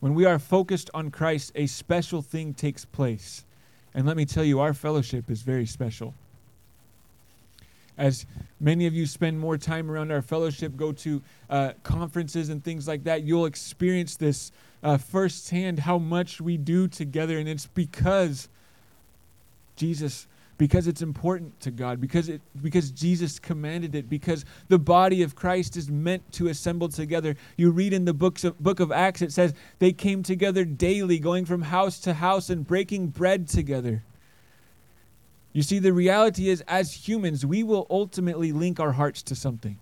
when 0.00 0.14
we 0.14 0.24
are 0.24 0.38
focused 0.38 0.90
on 0.94 1.10
Christ, 1.10 1.52
a 1.54 1.66
special 1.66 2.22
thing 2.22 2.54
takes 2.54 2.86
place. 2.86 3.44
And 3.92 4.06
let 4.06 4.16
me 4.16 4.24
tell 4.24 4.44
you, 4.44 4.60
our 4.60 4.74
fellowship 4.74 5.30
is 5.30 5.42
very 5.42 5.66
special. 5.66 6.14
As 7.96 8.26
many 8.60 8.86
of 8.86 8.94
you 8.94 9.06
spend 9.06 9.38
more 9.38 9.56
time 9.56 9.90
around 9.90 10.10
our 10.10 10.22
fellowship, 10.22 10.76
go 10.76 10.92
to 10.92 11.22
uh, 11.48 11.72
conferences 11.82 12.48
and 12.48 12.62
things 12.62 12.88
like 12.88 13.04
that, 13.04 13.22
you'll 13.22 13.46
experience 13.46 14.16
this 14.16 14.50
uh, 14.82 14.96
firsthand 14.96 15.78
how 15.78 15.98
much 15.98 16.40
we 16.40 16.56
do 16.56 16.88
together. 16.88 17.38
And 17.38 17.48
it's 17.48 17.66
because 17.66 18.48
Jesus 19.76 20.26
because 20.56 20.86
it's 20.86 21.02
important 21.02 21.58
to 21.60 21.70
God, 21.70 22.00
because 22.00 22.28
it 22.28 22.40
because 22.62 22.90
Jesus 22.90 23.38
commanded 23.38 23.94
it, 23.94 24.08
because 24.08 24.44
the 24.68 24.78
body 24.78 25.22
of 25.22 25.34
Christ 25.34 25.76
is 25.76 25.90
meant 25.90 26.30
to 26.32 26.48
assemble 26.48 26.88
together. 26.88 27.36
You 27.56 27.70
read 27.70 27.92
in 27.92 28.04
the 28.04 28.14
books 28.14 28.44
of, 28.44 28.58
book 28.60 28.80
of 28.80 28.92
Acts, 28.92 29.22
it 29.22 29.32
says 29.32 29.52
they 29.78 29.92
came 29.92 30.22
together 30.22 30.64
daily, 30.64 31.18
going 31.18 31.44
from 31.44 31.62
house 31.62 31.98
to 32.00 32.14
house 32.14 32.50
and 32.50 32.66
breaking 32.66 33.08
bread 33.08 33.48
together. 33.48 34.04
You 35.54 35.62
see, 35.62 35.78
the 35.78 35.92
reality 35.92 36.48
is, 36.48 36.62
as 36.62 36.92
humans, 36.92 37.46
we 37.46 37.62
will 37.62 37.86
ultimately 37.88 38.50
link 38.50 38.80
our 38.80 38.92
hearts 38.92 39.22
to 39.22 39.36
something. 39.36 39.78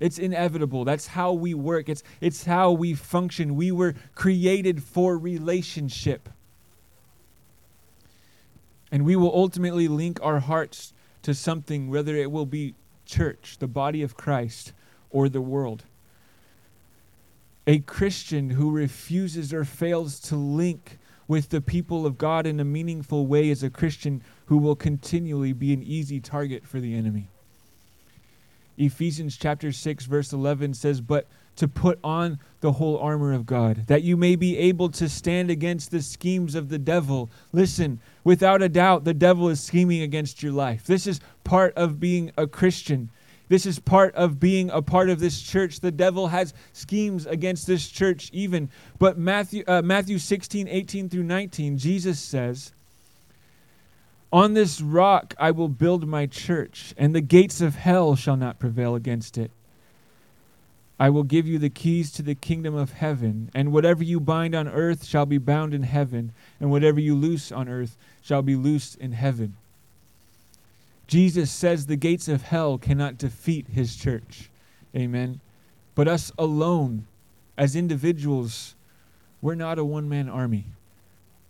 It's 0.00 0.18
inevitable. 0.18 0.84
That's 0.84 1.06
how 1.06 1.32
we 1.32 1.54
work. 1.54 1.88
It's, 1.88 2.02
it's 2.20 2.44
how 2.44 2.72
we 2.72 2.94
function. 2.94 3.54
We 3.54 3.70
were 3.70 3.94
created 4.16 4.82
for 4.82 5.16
relationship. 5.16 6.28
And 8.90 9.04
we 9.04 9.14
will 9.14 9.32
ultimately 9.32 9.86
link 9.86 10.18
our 10.20 10.40
hearts 10.40 10.92
to 11.22 11.32
something, 11.32 11.88
whether 11.88 12.16
it 12.16 12.32
will 12.32 12.44
be 12.44 12.74
church, 13.06 13.58
the 13.60 13.68
body 13.68 14.02
of 14.02 14.16
Christ, 14.16 14.72
or 15.10 15.28
the 15.28 15.40
world. 15.40 15.84
A 17.68 17.78
Christian 17.78 18.50
who 18.50 18.72
refuses 18.72 19.54
or 19.54 19.64
fails 19.64 20.18
to 20.20 20.36
link 20.36 20.98
with 21.28 21.50
the 21.50 21.60
people 21.60 22.04
of 22.04 22.18
God 22.18 22.46
in 22.46 22.58
a 22.58 22.64
meaningful 22.64 23.26
way 23.26 23.48
is 23.48 23.62
a 23.62 23.70
Christian 23.70 24.22
who 24.46 24.58
will 24.58 24.76
continually 24.76 25.52
be 25.52 25.72
an 25.72 25.82
easy 25.82 26.20
target 26.20 26.66
for 26.66 26.80
the 26.80 26.94
enemy. 26.94 27.28
Ephesians 28.76 29.36
chapter 29.36 29.72
6 29.72 30.04
verse 30.06 30.32
11 30.32 30.74
says, 30.74 31.00
"But 31.00 31.28
to 31.56 31.68
put 31.68 31.98
on 32.02 32.38
the 32.60 32.72
whole 32.72 32.98
armor 32.98 33.32
of 33.32 33.46
God, 33.46 33.84
that 33.86 34.02
you 34.02 34.16
may 34.16 34.36
be 34.36 34.56
able 34.56 34.88
to 34.90 35.08
stand 35.08 35.50
against 35.50 35.90
the 35.90 36.02
schemes 36.02 36.54
of 36.54 36.68
the 36.68 36.78
devil. 36.78 37.30
Listen, 37.52 38.00
without 38.24 38.62
a 38.62 38.68
doubt, 38.68 39.04
the 39.04 39.14
devil 39.14 39.48
is 39.48 39.60
scheming 39.60 40.02
against 40.02 40.42
your 40.42 40.52
life. 40.52 40.84
This 40.84 41.06
is 41.06 41.20
part 41.44 41.74
of 41.74 42.00
being 42.00 42.32
a 42.36 42.46
Christian. 42.46 43.10
This 43.48 43.66
is 43.66 43.78
part 43.78 44.14
of 44.14 44.40
being 44.40 44.70
a 44.70 44.80
part 44.80 45.10
of 45.10 45.20
this 45.20 45.40
church. 45.40 45.80
The 45.80 45.92
devil 45.92 46.28
has 46.28 46.54
schemes 46.72 47.26
against 47.26 47.66
this 47.66 47.88
church, 47.88 48.30
even. 48.32 48.70
But 48.98 49.18
Matthew, 49.18 49.64
uh, 49.66 49.82
Matthew 49.82 50.18
16, 50.18 50.66
18 50.66 51.08
through 51.08 51.24
19, 51.24 51.76
Jesus 51.76 52.18
says, 52.18 52.72
On 54.34 54.54
this 54.54 54.80
rock 54.80 55.32
I 55.38 55.52
will 55.52 55.68
build 55.68 56.08
my 56.08 56.26
church, 56.26 56.92
and 56.98 57.14
the 57.14 57.20
gates 57.20 57.60
of 57.60 57.76
hell 57.76 58.16
shall 58.16 58.36
not 58.36 58.58
prevail 58.58 58.96
against 58.96 59.38
it. 59.38 59.52
I 60.98 61.08
will 61.08 61.22
give 61.22 61.46
you 61.46 61.56
the 61.56 61.70
keys 61.70 62.10
to 62.14 62.22
the 62.22 62.34
kingdom 62.34 62.74
of 62.74 62.94
heaven, 62.94 63.48
and 63.54 63.70
whatever 63.70 64.02
you 64.02 64.18
bind 64.18 64.56
on 64.56 64.66
earth 64.66 65.04
shall 65.04 65.24
be 65.24 65.38
bound 65.38 65.72
in 65.72 65.84
heaven, 65.84 66.32
and 66.58 66.72
whatever 66.72 66.98
you 66.98 67.14
loose 67.14 67.52
on 67.52 67.68
earth 67.68 67.96
shall 68.22 68.42
be 68.42 68.56
loosed 68.56 68.96
in 68.96 69.12
heaven. 69.12 69.54
Jesus 71.06 71.52
says 71.52 71.86
the 71.86 71.94
gates 71.94 72.26
of 72.26 72.42
hell 72.42 72.76
cannot 72.76 73.18
defeat 73.18 73.68
his 73.68 73.94
church. 73.94 74.50
Amen. 74.96 75.38
But 75.94 76.08
us 76.08 76.32
alone, 76.36 77.06
as 77.56 77.76
individuals, 77.76 78.74
we're 79.40 79.54
not 79.54 79.78
a 79.78 79.84
one 79.84 80.08
man 80.08 80.28
army. 80.28 80.64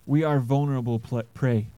We 0.05 0.23
are 0.23 0.39
vulnerable 0.39 0.99
prey. 1.33 1.69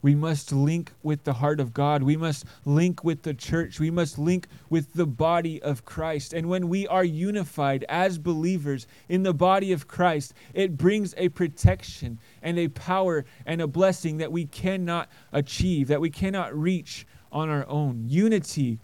We 0.00 0.14
must 0.14 0.52
link 0.52 0.92
with 1.02 1.24
the 1.24 1.32
heart 1.32 1.58
of 1.58 1.74
God. 1.74 2.02
We 2.02 2.16
must 2.16 2.44
link 2.64 3.02
with 3.02 3.22
the 3.22 3.34
church. 3.34 3.80
We 3.80 3.90
must 3.90 4.18
link 4.18 4.46
with 4.70 4.92
the 4.92 5.06
body 5.06 5.60
of 5.60 5.84
Christ. 5.84 6.32
And 6.32 6.48
when 6.48 6.68
we 6.68 6.86
are 6.86 7.04
unified 7.04 7.84
as 7.88 8.16
believers 8.16 8.86
in 9.08 9.24
the 9.24 9.34
body 9.34 9.72
of 9.72 9.88
Christ, 9.88 10.34
it 10.54 10.76
brings 10.76 11.14
a 11.16 11.30
protection 11.30 12.18
and 12.42 12.58
a 12.58 12.68
power 12.68 13.24
and 13.44 13.60
a 13.60 13.66
blessing 13.66 14.18
that 14.18 14.30
we 14.30 14.46
cannot 14.46 15.08
achieve, 15.32 15.88
that 15.88 16.00
we 16.00 16.10
cannot 16.10 16.56
reach 16.56 17.04
on 17.32 17.48
our 17.48 17.66
own. 17.68 18.04
Unity 18.08 18.78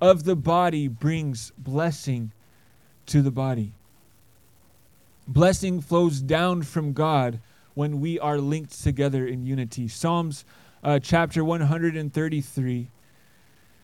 of 0.00 0.24
the 0.24 0.36
body 0.36 0.88
brings 0.88 1.52
blessing 1.56 2.32
to 3.06 3.22
the 3.22 3.30
body. 3.30 3.72
Blessing 5.26 5.80
flows 5.80 6.20
down 6.20 6.62
from 6.62 6.92
God 6.92 7.40
when 7.80 7.98
we 7.98 8.18
are 8.18 8.36
linked 8.36 8.82
together 8.82 9.26
in 9.26 9.46
unity. 9.46 9.88
Psalms 9.88 10.44
uh, 10.84 10.98
chapter 10.98 11.42
133 11.42 12.90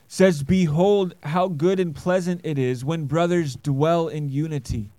says, 0.07 0.43
Behold, 0.43 1.15
how 1.23 1.49
good 1.49 1.81
and 1.81 1.97
pleasant 1.97 2.43
it 2.45 2.59
is 2.59 2.85
when 2.85 3.07
brothers 3.07 3.57
dwell 3.57 4.09
in 4.09 4.29
unity. 4.29 4.91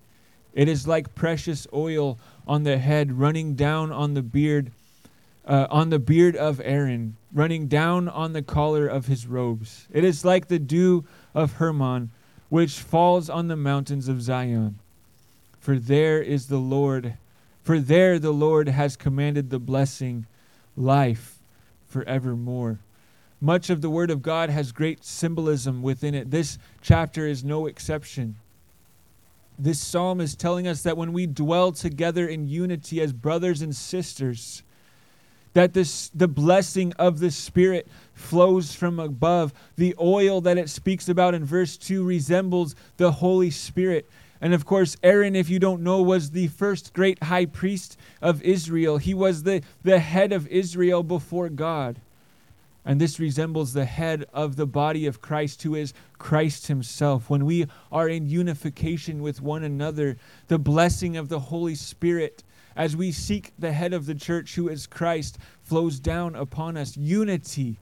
It 0.52 0.68
is 0.68 0.88
like 0.88 1.14
precious 1.14 1.68
oil 1.72 2.18
on 2.48 2.64
the 2.64 2.80
head, 2.80 3.20
running 3.20 3.54
down 3.54 3.92
on 3.92 4.16
the 4.16 4.24
beard, 4.24 4.72
uh, 5.46 5.68
on 5.70 5.92
the 5.92 6.00
beard 6.00 6.36
of 6.36 6.60
Aaron, 6.66 7.18
running 7.32 7.68
down 7.68 8.10
on 8.10 8.34
the 8.34 8.42
collar 8.42 8.88
of 8.88 9.06
his 9.06 9.28
robes. 9.28 9.88
It 9.94 10.04
is 10.04 10.26
like 10.26 10.48
the 10.48 10.58
dew 10.58 11.06
of 11.36 11.54
Hermon, 11.54 12.10
which 12.50 12.80
falls 12.80 13.30
on 13.30 13.48
the 13.48 13.56
mountains 13.56 14.08
of 14.08 14.24
Zion. 14.24 14.80
For 15.60 15.78
there 15.78 16.20
is 16.20 16.48
the 16.48 16.58
Lord 16.58 17.14
for 17.68 17.82
there 17.82 18.18
the 18.18 18.32
Lord 18.32 18.70
has 18.70 18.96
commanded 18.96 19.50
the 19.50 19.60
blessing, 19.60 20.26
life 20.78 21.38
forevermore. 21.90 22.80
Much 23.42 23.70
of 23.70 23.82
the 23.82 23.90
Word 23.90 24.10
of 24.10 24.22
God 24.22 24.50
has 24.50 24.72
great 24.72 25.04
symbolism 25.04 25.82
within 25.82 26.16
it. 26.16 26.32
This 26.32 26.58
chapter 26.80 27.28
is 27.28 27.44
no 27.44 27.66
exception. 27.66 28.38
This 29.60 29.82
psalm 29.82 30.22
is 30.22 30.34
telling 30.34 30.66
us 30.66 30.84
that 30.84 30.96
when 30.96 31.12
we 31.12 31.28
dwell 31.28 31.74
together 31.74 32.26
in 32.26 32.48
unity 32.48 33.02
as 33.02 33.12
brothers 33.12 33.62
and 33.62 33.76
sisters, 33.76 34.64
that 35.52 35.74
this, 35.74 36.08
the 36.16 36.30
blessing 36.30 36.94
of 36.94 37.20
the 37.20 37.32
Spirit 37.32 37.90
flows 38.14 38.74
from 38.74 38.98
above. 38.98 39.54
The 39.76 39.94
oil 40.00 40.40
that 40.40 40.58
it 40.58 40.70
speaks 40.70 41.10
about 41.10 41.36
in 41.36 41.44
verse 41.44 41.76
2 41.76 42.06
resembles 42.06 42.76
the 42.96 43.12
Holy 43.12 43.52
Spirit. 43.52 44.10
And 44.39 44.54
of 44.54 44.65
course, 44.65 44.95
Aaron, 45.02 45.36
if 45.36 45.50
you 45.50 45.60
don't 45.60 45.82
know, 45.82 46.02
was 46.02 46.32
the 46.32 46.47
first 46.47 46.93
great 46.93 47.23
high 47.23 47.45
priest 47.45 47.97
of 48.21 48.41
Israel. 48.43 48.97
He 48.97 49.13
was 49.13 49.43
the, 49.43 49.63
the 49.84 50.00
head 50.00 50.32
of 50.32 50.47
Israel 50.47 51.04
before 51.04 51.50
God. 51.50 52.00
And 52.86 53.02
this 53.02 53.19
resembles 53.19 53.73
the 53.73 53.86
head 53.86 54.26
of 54.34 54.56
the 54.56 54.65
body 54.65 55.08
of 55.08 55.21
Christ, 55.21 55.63
who 55.63 55.76
is 55.76 55.93
Christ 56.17 56.67
Himself. 56.67 57.30
When 57.30 57.45
we 57.45 57.67
are 57.91 58.08
in 58.08 58.30
unification 58.30 59.21
with 59.21 59.41
one 59.41 59.63
another, 59.63 60.17
the 60.47 60.58
blessing 60.58 61.17
of 61.17 61.28
the 61.28 61.39
Holy 61.39 61.76
Spirit, 61.76 62.43
as 62.78 62.95
we 62.95 63.12
seek 63.12 63.52
the 63.60 63.73
head 63.73 63.91
of 63.91 64.06
the 64.06 64.15
church, 64.15 64.56
who 64.56 64.69
is 64.69 64.88
Christ, 64.88 65.38
flows 65.63 66.00
down 66.00 66.36
upon 66.36 66.78
us. 66.78 66.95
Unity 66.95 67.78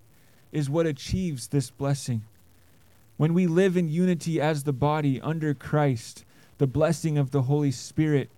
is 0.52 0.72
what 0.72 0.88
achieves 0.88 1.50
this 1.50 1.70
blessing. 1.70 2.24
When 3.18 3.34
we 3.34 3.46
live 3.46 3.78
in 3.78 3.90
unity 3.90 4.42
as 4.42 4.64
the 4.64 4.74
body 4.74 5.22
under 5.22 5.54
Christ, 5.54 6.26
the 6.58 6.68
blessing 6.68 7.18
of 7.18 7.32
the 7.32 7.44
Holy 7.44 7.72
Spirit 7.72 8.30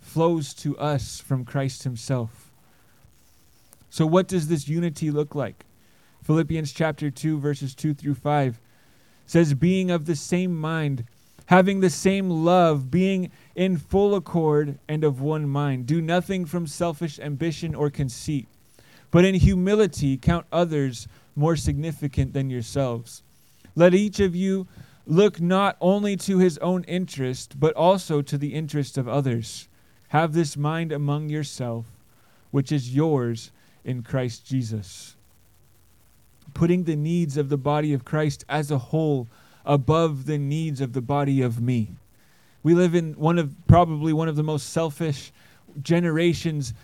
flows 0.00 0.54
to 0.54 0.76
us 0.78 1.20
from 1.20 1.44
Christ 1.44 1.84
Himself. 1.84 2.50
So, 3.90 4.06
what 4.06 4.28
does 4.28 4.48
this 4.48 4.68
unity 4.68 5.10
look 5.10 5.34
like? 5.34 5.64
Philippians 6.22 6.72
chapter 6.72 7.10
2, 7.10 7.38
verses 7.38 7.74
2 7.74 7.94
through 7.94 8.14
5 8.14 8.60
says, 9.26 9.54
Being 9.54 9.90
of 9.90 10.04
the 10.04 10.16
same 10.16 10.54
mind, 10.54 11.04
having 11.46 11.80
the 11.80 11.90
same 11.90 12.28
love, 12.28 12.90
being 12.90 13.30
in 13.54 13.78
full 13.78 14.14
accord 14.14 14.78
and 14.88 15.04
of 15.04 15.20
one 15.20 15.48
mind. 15.48 15.86
Do 15.86 16.02
nothing 16.02 16.44
from 16.44 16.66
selfish 16.66 17.18
ambition 17.18 17.74
or 17.74 17.88
conceit, 17.88 18.46
but 19.10 19.24
in 19.24 19.34
humility 19.34 20.18
count 20.18 20.46
others 20.52 21.08
more 21.34 21.56
significant 21.56 22.34
than 22.34 22.50
yourselves. 22.50 23.22
Let 23.74 23.94
each 23.94 24.20
of 24.20 24.36
you 24.36 24.66
look 25.08 25.40
not 25.40 25.76
only 25.80 26.16
to 26.16 26.38
his 26.38 26.56
own 26.58 26.84
interest, 26.84 27.58
but 27.58 27.74
also 27.74 28.22
to 28.22 28.38
the 28.38 28.54
interest 28.54 28.96
of 28.96 29.08
others. 29.08 29.66
Have 30.10 30.32
this 30.32 30.56
mind 30.56 30.92
among 30.92 31.28
yourself, 31.28 31.86
which 32.52 32.70
is 32.70 32.94
yours 32.94 33.50
in 33.84 34.04
Christ 34.04 34.46
Jesus 34.46 35.16
putting 36.54 36.84
the 36.84 36.96
needs 36.96 37.36
of 37.36 37.48
the 37.48 37.56
body 37.56 37.92
of 37.92 38.04
Christ 38.04 38.44
as 38.48 38.70
a 38.70 38.78
whole 38.78 39.28
above 39.64 40.26
the 40.26 40.38
needs 40.38 40.80
of 40.80 40.92
the 40.92 41.00
body 41.00 41.42
of 41.42 41.60
me. 41.60 41.88
We 42.62 42.74
live 42.74 42.94
in 42.94 43.12
one 43.14 43.38
of 43.38 43.54
probably 43.66 44.12
one 44.12 44.28
of 44.28 44.36
the 44.36 44.42
most 44.42 44.70
selfish 44.70 45.32
generations 45.82 46.74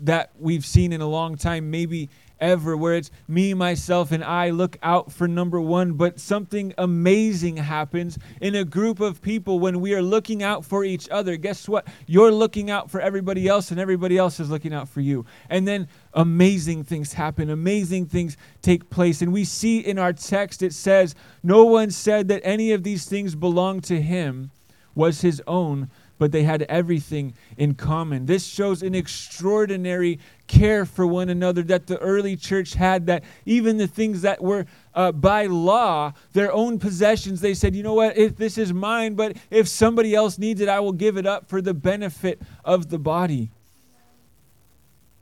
that 0.00 0.30
we've 0.38 0.66
seen 0.66 0.92
in 0.92 1.00
a 1.00 1.06
long 1.06 1.36
time, 1.36 1.70
maybe 1.70 2.08
ever 2.40 2.76
where 2.76 2.94
it's 2.94 3.10
me, 3.28 3.54
myself, 3.54 4.12
and 4.12 4.24
I 4.24 4.50
look 4.50 4.76
out 4.82 5.12
for 5.12 5.28
number 5.28 5.60
one. 5.60 5.92
But 5.94 6.18
something 6.18 6.74
amazing 6.78 7.56
happens 7.58 8.18
in 8.40 8.54
a 8.54 8.64
group 8.64 9.00
of 9.00 9.22
people 9.22 9.60
when 9.60 9.80
we 9.80 9.94
are 9.94 10.02
looking 10.02 10.42
out 10.42 10.64
for 10.64 10.84
each 10.84 11.08
other. 11.10 11.36
Guess 11.36 11.68
what? 11.68 11.86
You're 12.06 12.32
looking 12.32 12.70
out 12.70 12.90
for 12.90 13.00
everybody 13.00 13.46
else, 13.48 13.70
and 13.70 13.78
everybody 13.78 14.16
else 14.16 14.40
is 14.40 14.50
looking 14.50 14.74
out 14.74 14.88
for 14.88 15.00
you. 15.00 15.26
And 15.48 15.66
then 15.66 15.88
amazing 16.14 16.84
things 16.84 17.12
happen, 17.12 17.50
amazing 17.50 18.06
things 18.06 18.36
take 18.62 18.90
place. 18.90 19.22
And 19.22 19.32
we 19.32 19.44
see 19.44 19.80
in 19.80 19.98
our 19.98 20.12
text 20.12 20.62
it 20.62 20.72
says, 20.72 21.14
No 21.42 21.64
one 21.64 21.90
said 21.90 22.28
that 22.28 22.42
any 22.44 22.72
of 22.72 22.82
these 22.82 23.06
things 23.06 23.34
belonged 23.34 23.84
to 23.84 24.00
him, 24.00 24.50
was 24.94 25.20
his 25.20 25.42
own 25.46 25.90
but 26.20 26.32
they 26.32 26.42
had 26.42 26.62
everything 26.68 27.32
in 27.56 27.74
common. 27.74 28.26
This 28.26 28.46
shows 28.46 28.82
an 28.82 28.94
extraordinary 28.94 30.20
care 30.46 30.84
for 30.84 31.06
one 31.06 31.30
another 31.30 31.62
that 31.62 31.86
the 31.86 31.96
early 31.96 32.36
church 32.36 32.74
had, 32.74 33.06
that 33.06 33.24
even 33.46 33.78
the 33.78 33.86
things 33.86 34.20
that 34.20 34.42
were 34.42 34.66
uh, 34.94 35.12
by 35.12 35.46
law, 35.46 36.12
their 36.34 36.52
own 36.52 36.78
possessions, 36.78 37.40
they 37.40 37.54
said, 37.54 37.74
you 37.74 37.82
know 37.82 37.94
what, 37.94 38.18
if 38.18 38.36
this 38.36 38.58
is 38.58 38.70
mine, 38.70 39.14
but 39.14 39.34
if 39.50 39.66
somebody 39.66 40.14
else 40.14 40.38
needs 40.38 40.60
it, 40.60 40.68
I 40.68 40.78
will 40.80 40.92
give 40.92 41.16
it 41.16 41.24
up 41.24 41.48
for 41.48 41.62
the 41.62 41.72
benefit 41.72 42.42
of 42.66 42.90
the 42.90 42.98
body. 42.98 43.50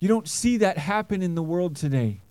You 0.01 0.09
don't 0.09 0.27
see 0.27 0.57
that 0.57 0.79
happen 0.79 1.23
in 1.23 1.37
the 1.37 1.45
world 1.45 1.77
today. 1.77 2.23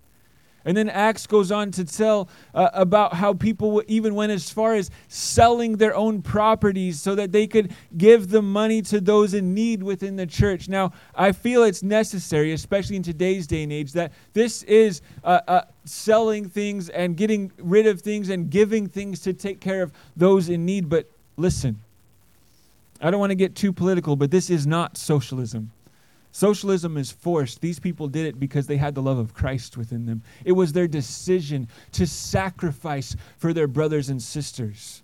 And 0.67 0.75
then 0.75 0.89
Acts 0.89 1.25
goes 1.25 1.49
on 1.49 1.71
to 1.71 1.85
tell 1.85 2.27
uh, 2.53 2.69
about 2.73 3.13
how 3.13 3.33
people 3.33 3.81
even 3.87 4.15
went 4.15 4.33
as 4.33 4.49
far 4.49 4.75
as 4.75 4.91
selling 5.07 5.77
their 5.77 5.95
own 5.95 6.21
properties 6.21 7.01
so 7.01 7.15
that 7.15 7.31
they 7.31 7.47
could 7.47 7.73
give 7.97 8.27
the 8.27 8.41
money 8.41 8.81
to 8.81 8.99
those 8.99 9.33
in 9.33 9.53
need 9.53 9.81
within 9.81 10.17
the 10.17 10.27
church. 10.27 10.67
Now, 10.67 10.91
I 11.15 11.31
feel 11.31 11.63
it's 11.63 11.83
necessary, 11.83 12.51
especially 12.51 12.97
in 12.97 13.03
today's 13.03 13.47
day 13.47 13.63
and 13.63 13.71
age, 13.71 13.93
that 13.93 14.11
this 14.33 14.63
is 14.63 15.01
uh, 15.23 15.39
uh, 15.47 15.61
selling 15.85 16.49
things 16.49 16.89
and 16.89 17.15
getting 17.15 17.49
rid 17.59 17.87
of 17.87 18.01
things 18.01 18.27
and 18.27 18.49
giving 18.49 18.89
things 18.89 19.21
to 19.21 19.31
take 19.31 19.61
care 19.61 19.81
of 19.81 19.93
those 20.17 20.49
in 20.49 20.65
need. 20.65 20.89
But 20.89 21.09
listen, 21.37 21.79
I 22.99 23.09
don't 23.09 23.21
want 23.21 23.31
to 23.31 23.35
get 23.35 23.55
too 23.55 23.71
political, 23.71 24.17
but 24.17 24.31
this 24.31 24.49
is 24.49 24.67
not 24.67 24.97
socialism. 24.97 25.71
Socialism 26.37 26.97
is 26.97 27.11
forced. 27.11 27.61
These 27.61 27.79
people 27.79 28.07
did 28.07 28.27
it 28.27 28.39
because 28.39 28.67
they 28.67 28.77
had 28.77 28.93
the 28.93 29.01
love 29.01 29.17
of 29.17 29.33
Christ 29.33 29.75
within 29.75 30.05
them. 30.05 30.21
It 30.45 30.51
was 30.51 30.71
their 30.71 30.87
decision 30.87 31.67
to 31.93 32.05
sacrifice 32.05 33.15
for 33.39 33.53
their 33.53 33.65
brothers 33.65 34.09
and 34.09 34.21
sisters. 34.21 35.01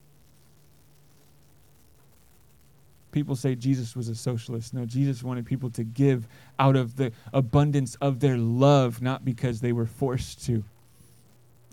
People 3.11 3.35
say 3.35 3.55
Jesus 3.55 3.95
was 3.95 4.09
a 4.09 4.15
socialist. 4.15 4.75
No, 4.75 4.85
Jesus 4.85 5.23
wanted 5.23 5.47
people 5.47 5.71
to 5.71 5.83
give 5.83 6.27
out 6.59 6.75
of 6.75 6.97
the 6.97 7.11
abundance 7.33 7.95
of 7.95 8.19
their 8.19 8.37
love, 8.37 9.01
not 9.01 9.25
because 9.25 9.59
they 9.59 9.71
were 9.71 9.87
forced 9.87 10.45
to. 10.45 10.63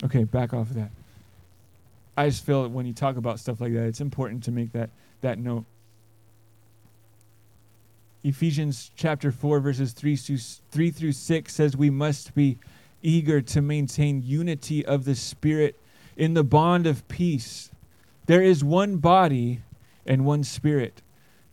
Okay, 0.04 0.24
back 0.24 0.54
off 0.54 0.70
of 0.70 0.76
that. 0.76 0.90
I 2.16 2.30
just 2.30 2.46
feel 2.46 2.62
that 2.62 2.70
when 2.70 2.86
you 2.86 2.94
talk 2.94 3.18
about 3.18 3.38
stuff 3.38 3.60
like 3.60 3.74
that, 3.74 3.84
it's 3.84 4.00
important 4.00 4.42
to 4.44 4.52
make 4.52 4.72
that, 4.72 4.88
that 5.20 5.38
note. 5.38 5.66
Ephesians 8.22 8.90
chapter 8.96 9.32
4, 9.32 9.60
verses 9.60 9.92
3 9.92 10.14
through, 10.14 10.36
3 10.70 10.90
through 10.90 11.12
6 11.12 11.54
says 11.54 11.76
we 11.76 11.88
must 11.88 12.34
be 12.34 12.58
eager 13.02 13.40
to 13.40 13.62
maintain 13.62 14.22
unity 14.22 14.84
of 14.84 15.06
the 15.06 15.14
Spirit 15.14 15.74
in 16.18 16.34
the 16.34 16.44
bond 16.44 16.86
of 16.86 17.06
peace. 17.08 17.70
There 18.26 18.42
is 18.42 18.62
one 18.62 18.98
body 18.98 19.62
and 20.04 20.26
one 20.26 20.44
Spirit, 20.44 21.00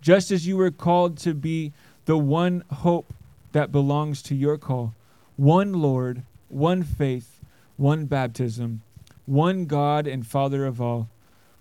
just 0.02 0.30
as 0.30 0.46
you 0.46 0.58
were 0.58 0.72
called 0.72 1.18
to 1.20 1.34
be 1.34 1.72
the 2.04 2.18
one 2.18 2.66
hope 2.70 3.14
that 3.54 3.72
belongs 3.72 4.22
to 4.24 4.36
your 4.36 4.58
call. 4.58 4.94
One 5.38 5.74
Lord, 5.74 6.24
one 6.50 6.84
faith, 6.84 7.40
one 7.78 8.08
baptism, 8.08 8.82
one 9.26 9.66
God 9.68 10.06
and 10.06 10.28
Father 10.28 10.66
of 10.66 10.82
all, 10.82 11.08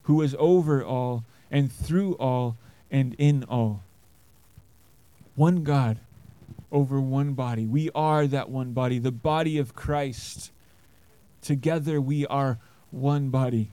who 0.03 0.21
is 0.23 0.35
over 0.39 0.85
all 0.85 1.25
and 1.49 1.71
through 1.71 2.15
all 2.15 2.57
and 2.91 3.15
in 3.19 3.45
all 3.45 3.83
one 5.37 5.63
God 5.63 6.01
over 6.73 7.01
one 7.01 7.35
body. 7.35 7.67
We 7.67 7.91
are 7.95 8.27
that 8.27 8.51
one 8.51 8.73
body, 8.73 8.99
the 8.99 9.13
body 9.13 9.59
of 9.59 9.77
Christ. 9.77 10.51
Together 11.43 12.01
we 12.01 12.27
are 12.27 12.59
one 12.91 13.29
body. 13.29 13.71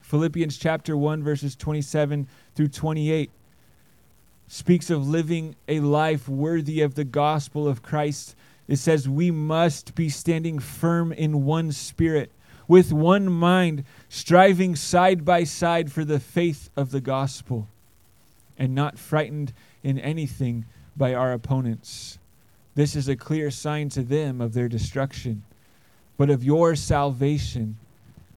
Philippians 0.00 0.56
chapter 0.56 0.96
1, 0.96 1.22
verses 1.22 1.54
27 1.54 2.26
through 2.54 2.68
28 2.68 3.30
speaks 4.48 4.90
of 4.90 5.08
living 5.08 5.54
a 5.68 5.78
life 5.78 6.28
worthy 6.28 6.80
of 6.80 6.94
the 6.94 7.04
gospel 7.04 7.68
of 7.68 7.82
Christ. 7.82 8.34
It 8.66 8.76
says, 8.76 9.08
We 9.08 9.30
must 9.30 9.94
be 9.94 10.08
standing 10.08 10.58
firm 10.58 11.12
in 11.12 11.44
one 11.44 11.70
spirit, 11.70 12.32
with 12.66 12.92
one 12.92 13.30
mind, 13.30 13.84
striving 14.08 14.74
side 14.74 15.24
by 15.24 15.44
side 15.44 15.92
for 15.92 16.04
the 16.04 16.18
faith 16.18 16.70
of 16.76 16.90
the 16.90 17.00
gospel, 17.00 17.68
and 18.58 18.74
not 18.74 18.98
frightened 18.98 19.52
in 19.82 19.98
anything 19.98 20.64
by 20.96 21.14
our 21.14 21.32
opponents. 21.32 22.18
This 22.74 22.94
is 22.94 23.08
a 23.08 23.16
clear 23.16 23.50
sign 23.50 23.88
to 23.90 24.02
them 24.02 24.40
of 24.40 24.54
their 24.54 24.68
destruction, 24.68 25.42
but 26.16 26.30
of 26.30 26.44
your 26.44 26.76
salvation 26.76 27.76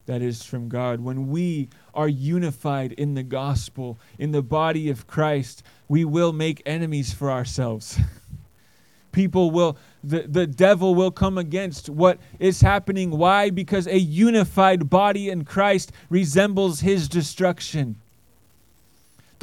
that 0.06 0.22
is 0.22 0.44
from 0.44 0.70
God. 0.70 1.00
When 1.00 1.30
we 1.30 1.70
are 1.94 2.10
unified 2.10 2.92
in 2.94 3.14
the 3.14 3.24
gospel, 3.24 3.98
in 4.18 4.32
the 4.32 4.42
body 4.42 4.90
of 4.90 5.08
Christ, 5.08 5.64
we 5.88 6.04
will 6.04 6.34
make 6.34 6.62
enemies 6.66 7.14
for 7.14 7.32
ourselves. 7.32 8.00
People 9.12 9.52
will, 9.52 9.78
the, 10.04 10.24
the 10.24 10.48
devil 10.48 10.96
will 10.96 11.12
come 11.12 11.38
against 11.38 11.88
what 11.88 12.20
is 12.40 12.62
happening. 12.62 13.12
Why? 13.12 13.52
Because 13.52 13.86
a 13.86 14.00
unified 14.00 14.90
body 14.90 15.30
in 15.30 15.46
Christ 15.46 15.92
resembles 16.10 16.80
his 16.80 17.08
destruction. 17.08 17.96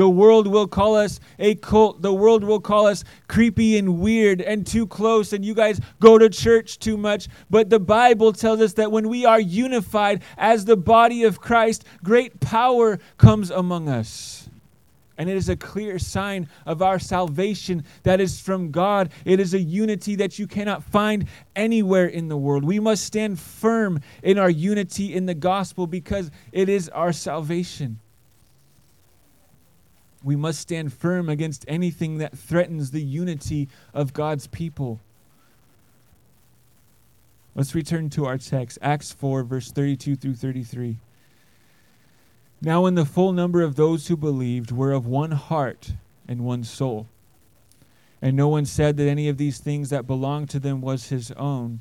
The 0.00 0.08
world 0.08 0.46
will 0.46 0.66
call 0.66 0.96
us 0.96 1.20
a 1.38 1.56
cult. 1.56 2.00
The 2.00 2.14
world 2.14 2.42
will 2.42 2.58
call 2.58 2.86
us 2.86 3.04
creepy 3.28 3.76
and 3.76 4.00
weird 4.00 4.40
and 4.40 4.66
too 4.66 4.86
close, 4.86 5.34
and 5.34 5.44
you 5.44 5.52
guys 5.52 5.78
go 6.00 6.16
to 6.16 6.30
church 6.30 6.78
too 6.78 6.96
much. 6.96 7.28
But 7.50 7.68
the 7.68 7.80
Bible 7.80 8.32
tells 8.32 8.62
us 8.62 8.72
that 8.72 8.90
when 8.90 9.10
we 9.10 9.26
are 9.26 9.38
unified 9.38 10.22
as 10.38 10.64
the 10.64 10.78
body 10.78 11.24
of 11.24 11.42
Christ, 11.42 11.84
great 12.02 12.40
power 12.40 12.98
comes 13.18 13.50
among 13.50 13.90
us. 13.90 14.48
And 15.18 15.28
it 15.28 15.36
is 15.36 15.50
a 15.50 15.56
clear 15.56 15.98
sign 15.98 16.48
of 16.64 16.80
our 16.80 16.98
salvation 16.98 17.84
that 18.04 18.22
is 18.22 18.40
from 18.40 18.70
God. 18.70 19.10
It 19.26 19.38
is 19.38 19.52
a 19.52 19.60
unity 19.60 20.16
that 20.16 20.38
you 20.38 20.46
cannot 20.46 20.82
find 20.82 21.26
anywhere 21.54 22.06
in 22.06 22.28
the 22.28 22.38
world. 22.38 22.64
We 22.64 22.80
must 22.80 23.04
stand 23.04 23.38
firm 23.38 24.00
in 24.22 24.38
our 24.38 24.48
unity 24.48 25.14
in 25.14 25.26
the 25.26 25.34
gospel 25.34 25.86
because 25.86 26.30
it 26.52 26.70
is 26.70 26.88
our 26.88 27.12
salvation. 27.12 28.00
We 30.22 30.36
must 30.36 30.60
stand 30.60 30.92
firm 30.92 31.28
against 31.28 31.64
anything 31.66 32.18
that 32.18 32.36
threatens 32.36 32.90
the 32.90 33.02
unity 33.02 33.68
of 33.94 34.12
God's 34.12 34.46
people. 34.46 35.00
Let's 37.54 37.74
return 37.74 38.10
to 38.10 38.26
our 38.26 38.38
text, 38.38 38.78
Acts 38.80 39.12
4, 39.12 39.42
verse 39.42 39.72
32 39.72 40.16
through 40.16 40.34
33. 40.34 40.98
Now, 42.62 42.82
when 42.82 42.94
the 42.94 43.06
full 43.06 43.32
number 43.32 43.62
of 43.62 43.76
those 43.76 44.08
who 44.08 44.16
believed 44.16 44.70
were 44.70 44.92
of 44.92 45.06
one 45.06 45.32
heart 45.32 45.92
and 46.28 46.44
one 46.44 46.62
soul, 46.62 47.08
and 48.22 48.36
no 48.36 48.48
one 48.48 48.66
said 48.66 48.98
that 48.98 49.08
any 49.08 49.28
of 49.28 49.38
these 49.38 49.58
things 49.58 49.90
that 49.90 50.06
belonged 50.06 50.50
to 50.50 50.60
them 50.60 50.80
was 50.82 51.08
his 51.08 51.32
own, 51.32 51.80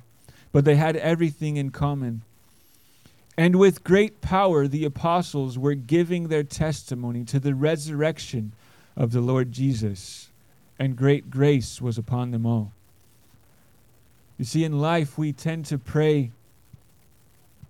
but 0.51 0.63
they 0.63 0.75
had 0.75 0.95
everything 0.95 1.57
in 1.57 1.69
common. 1.69 2.23
And 3.39 3.55
with 3.55 3.85
great 3.85 4.19
power 4.19 4.67
the 4.67 4.83
apostles 4.83 5.57
were 5.57 5.73
giving 5.73 6.27
their 6.27 6.43
testimony 6.43 7.23
to 7.23 7.39
the 7.39 7.55
resurrection 7.55 8.51
of 8.97 9.13
the 9.13 9.21
Lord 9.21 9.53
Jesus, 9.53 10.27
and 10.77 10.93
great 10.93 11.31
grace 11.31 11.81
was 11.81 11.97
upon 11.97 12.31
them 12.31 12.45
all. 12.45 12.73
You 14.37 14.43
see, 14.43 14.65
in 14.65 14.81
life, 14.81 15.17
we 15.17 15.31
tend 15.31 15.63
to 15.67 15.77
pray, 15.77 16.31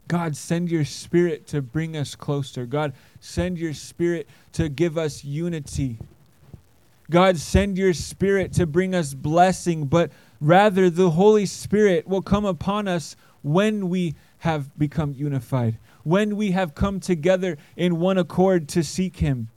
God, 0.07 0.35
send 0.35 0.71
your 0.71 0.85
spirit 0.85 1.45
to 1.49 1.61
bring 1.61 1.95
us 1.95 2.15
closer. 2.15 2.65
God, 2.65 2.93
send 3.19 3.59
your 3.59 3.75
spirit 3.75 4.27
to 4.53 4.69
give 4.69 4.97
us 4.97 5.23
unity. 5.23 5.99
God, 7.11 7.37
send 7.37 7.77
your 7.77 7.93
spirit 7.93 8.53
to 8.53 8.65
bring 8.65 8.95
us 8.95 9.13
blessing, 9.13 9.85
but 9.85 10.09
rather 10.41 10.89
the 10.89 11.11
Holy 11.11 11.45
Spirit 11.45 12.07
will 12.07 12.23
come 12.23 12.45
upon 12.45 12.87
us 12.87 13.15
when 13.43 13.89
we 13.89 14.15
have 14.39 14.77
become 14.77 15.13
unified, 15.13 15.77
when 16.03 16.35
we 16.35 16.51
have 16.51 16.75
come 16.75 16.99
together 16.99 17.57
in 17.75 17.99
one 17.99 18.17
accord 18.17 18.67
to 18.69 18.83
seek 18.83 19.17
Him. 19.17 19.49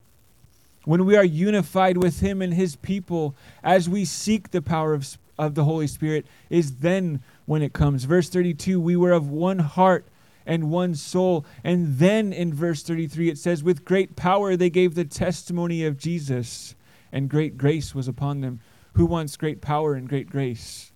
When 0.84 1.04
we 1.04 1.16
are 1.16 1.24
unified 1.24 1.96
with 1.96 2.20
Him 2.20 2.42
and 2.42 2.54
His 2.54 2.76
people, 2.76 3.36
as 3.62 3.88
we 3.88 4.04
seek 4.04 4.50
the 4.50 4.62
power 4.62 4.94
of, 4.94 5.16
of 5.38 5.54
the 5.54 5.64
Holy 5.64 5.86
Spirit, 5.86 6.26
is 6.50 6.76
then 6.78 7.22
when 7.46 7.62
it 7.62 7.72
comes. 7.72 8.04
Verse 8.04 8.28
32 8.28 8.80
we 8.80 8.96
were 8.96 9.12
of 9.12 9.28
one 9.28 9.60
heart 9.60 10.06
and 10.44 10.70
one 10.70 10.94
soul. 10.94 11.46
And 11.62 11.98
then 11.98 12.32
in 12.32 12.52
verse 12.52 12.82
33 12.82 13.30
it 13.30 13.38
says, 13.38 13.62
With 13.62 13.84
great 13.84 14.16
power 14.16 14.56
they 14.56 14.70
gave 14.70 14.94
the 14.94 15.04
testimony 15.04 15.84
of 15.84 15.98
Jesus 15.98 16.74
and 17.12 17.28
great 17.28 17.58
grace 17.58 17.94
was 17.94 18.08
upon 18.08 18.40
them. 18.40 18.60
Who 18.94 19.06
wants 19.06 19.36
great 19.36 19.60
power 19.60 19.94
and 19.94 20.08
great 20.08 20.28
grace? 20.28 20.91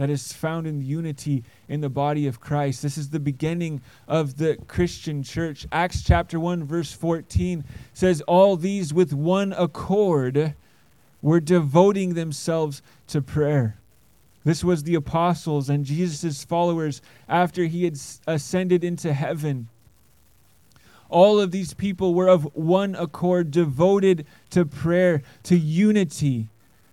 That 0.00 0.08
is 0.08 0.32
found 0.32 0.66
in 0.66 0.80
unity 0.80 1.44
in 1.68 1.82
the 1.82 1.90
body 1.90 2.26
of 2.26 2.40
Christ. 2.40 2.80
This 2.80 2.96
is 2.96 3.10
the 3.10 3.20
beginning 3.20 3.82
of 4.08 4.38
the 4.38 4.56
Christian 4.66 5.22
church. 5.22 5.66
Acts 5.70 6.02
chapter 6.02 6.40
1, 6.40 6.64
verse 6.64 6.90
14 6.90 7.62
says, 7.92 8.22
All 8.22 8.56
these 8.56 8.94
with 8.94 9.12
one 9.12 9.52
accord 9.52 10.54
were 11.20 11.38
devoting 11.38 12.14
themselves 12.14 12.80
to 13.08 13.20
prayer. 13.20 13.76
This 14.42 14.64
was 14.64 14.84
the 14.84 14.94
apostles 14.94 15.68
and 15.68 15.84
Jesus' 15.84 16.44
followers 16.44 17.02
after 17.28 17.66
he 17.66 17.84
had 17.84 17.98
ascended 18.26 18.82
into 18.82 19.12
heaven. 19.12 19.68
All 21.10 21.38
of 21.38 21.50
these 21.50 21.74
people 21.74 22.14
were 22.14 22.28
of 22.28 22.44
one 22.56 22.94
accord, 22.94 23.50
devoted 23.50 24.24
to 24.48 24.64
prayer, 24.64 25.20
to 25.42 25.58
unity, 25.58 26.48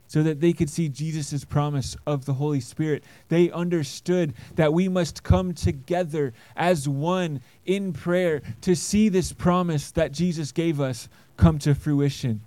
so 0.08 0.24
that 0.24 0.39
they 0.39 0.54
could 0.54 0.70
see 0.70 0.89
Jesus' 0.89 1.43
promise 1.43 1.98
of 2.06 2.26
the 2.26 2.34
Holy 2.34 2.60
Spirit. 2.60 3.04
They 3.30 3.52
understood 3.52 4.34
that 4.56 4.74
we 4.74 4.88
must 4.88 5.24
come 5.24 5.54
together 5.54 6.34
as 6.56 6.88
one 6.88 7.41
in 7.65 7.93
prayer 7.93 8.41
to 8.62 8.76
see 8.76 9.10
this 9.10 9.34
promise 9.34 9.91
that 9.91 10.12
Jesus 10.12 10.52
gave 10.52 10.80
us 10.80 11.10
come 11.36 11.60
to 11.60 11.76
fruition. 11.76 12.41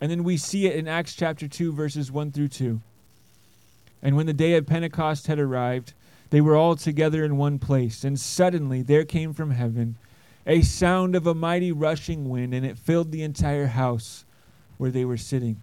And 0.00 0.10
then 0.10 0.22
we 0.22 0.36
see 0.36 0.66
it 0.66 0.76
in 0.76 0.86
Acts 0.86 1.14
chapter 1.14 1.48
2, 1.48 1.72
verses 1.72 2.12
1 2.12 2.32
through 2.32 2.48
2. 2.48 2.80
And 4.02 4.14
when 4.14 4.26
the 4.26 4.32
day 4.32 4.54
of 4.54 4.66
Pentecost 4.66 5.26
had 5.26 5.38
arrived, 5.38 5.94
they 6.30 6.40
were 6.40 6.56
all 6.56 6.76
together 6.76 7.24
in 7.24 7.36
one 7.36 7.58
place. 7.58 8.04
And 8.04 8.20
suddenly 8.20 8.82
there 8.82 9.04
came 9.04 9.32
from 9.32 9.50
heaven 9.50 9.96
a 10.46 10.62
sound 10.62 11.14
of 11.14 11.26
a 11.26 11.34
mighty 11.34 11.70
rushing 11.72 12.30
wind, 12.30 12.54
and 12.54 12.64
it 12.64 12.78
filled 12.78 13.12
the 13.12 13.22
entire 13.22 13.66
house 13.66 14.24
where 14.78 14.90
they 14.90 15.04
were 15.04 15.18
sitting. 15.18 15.60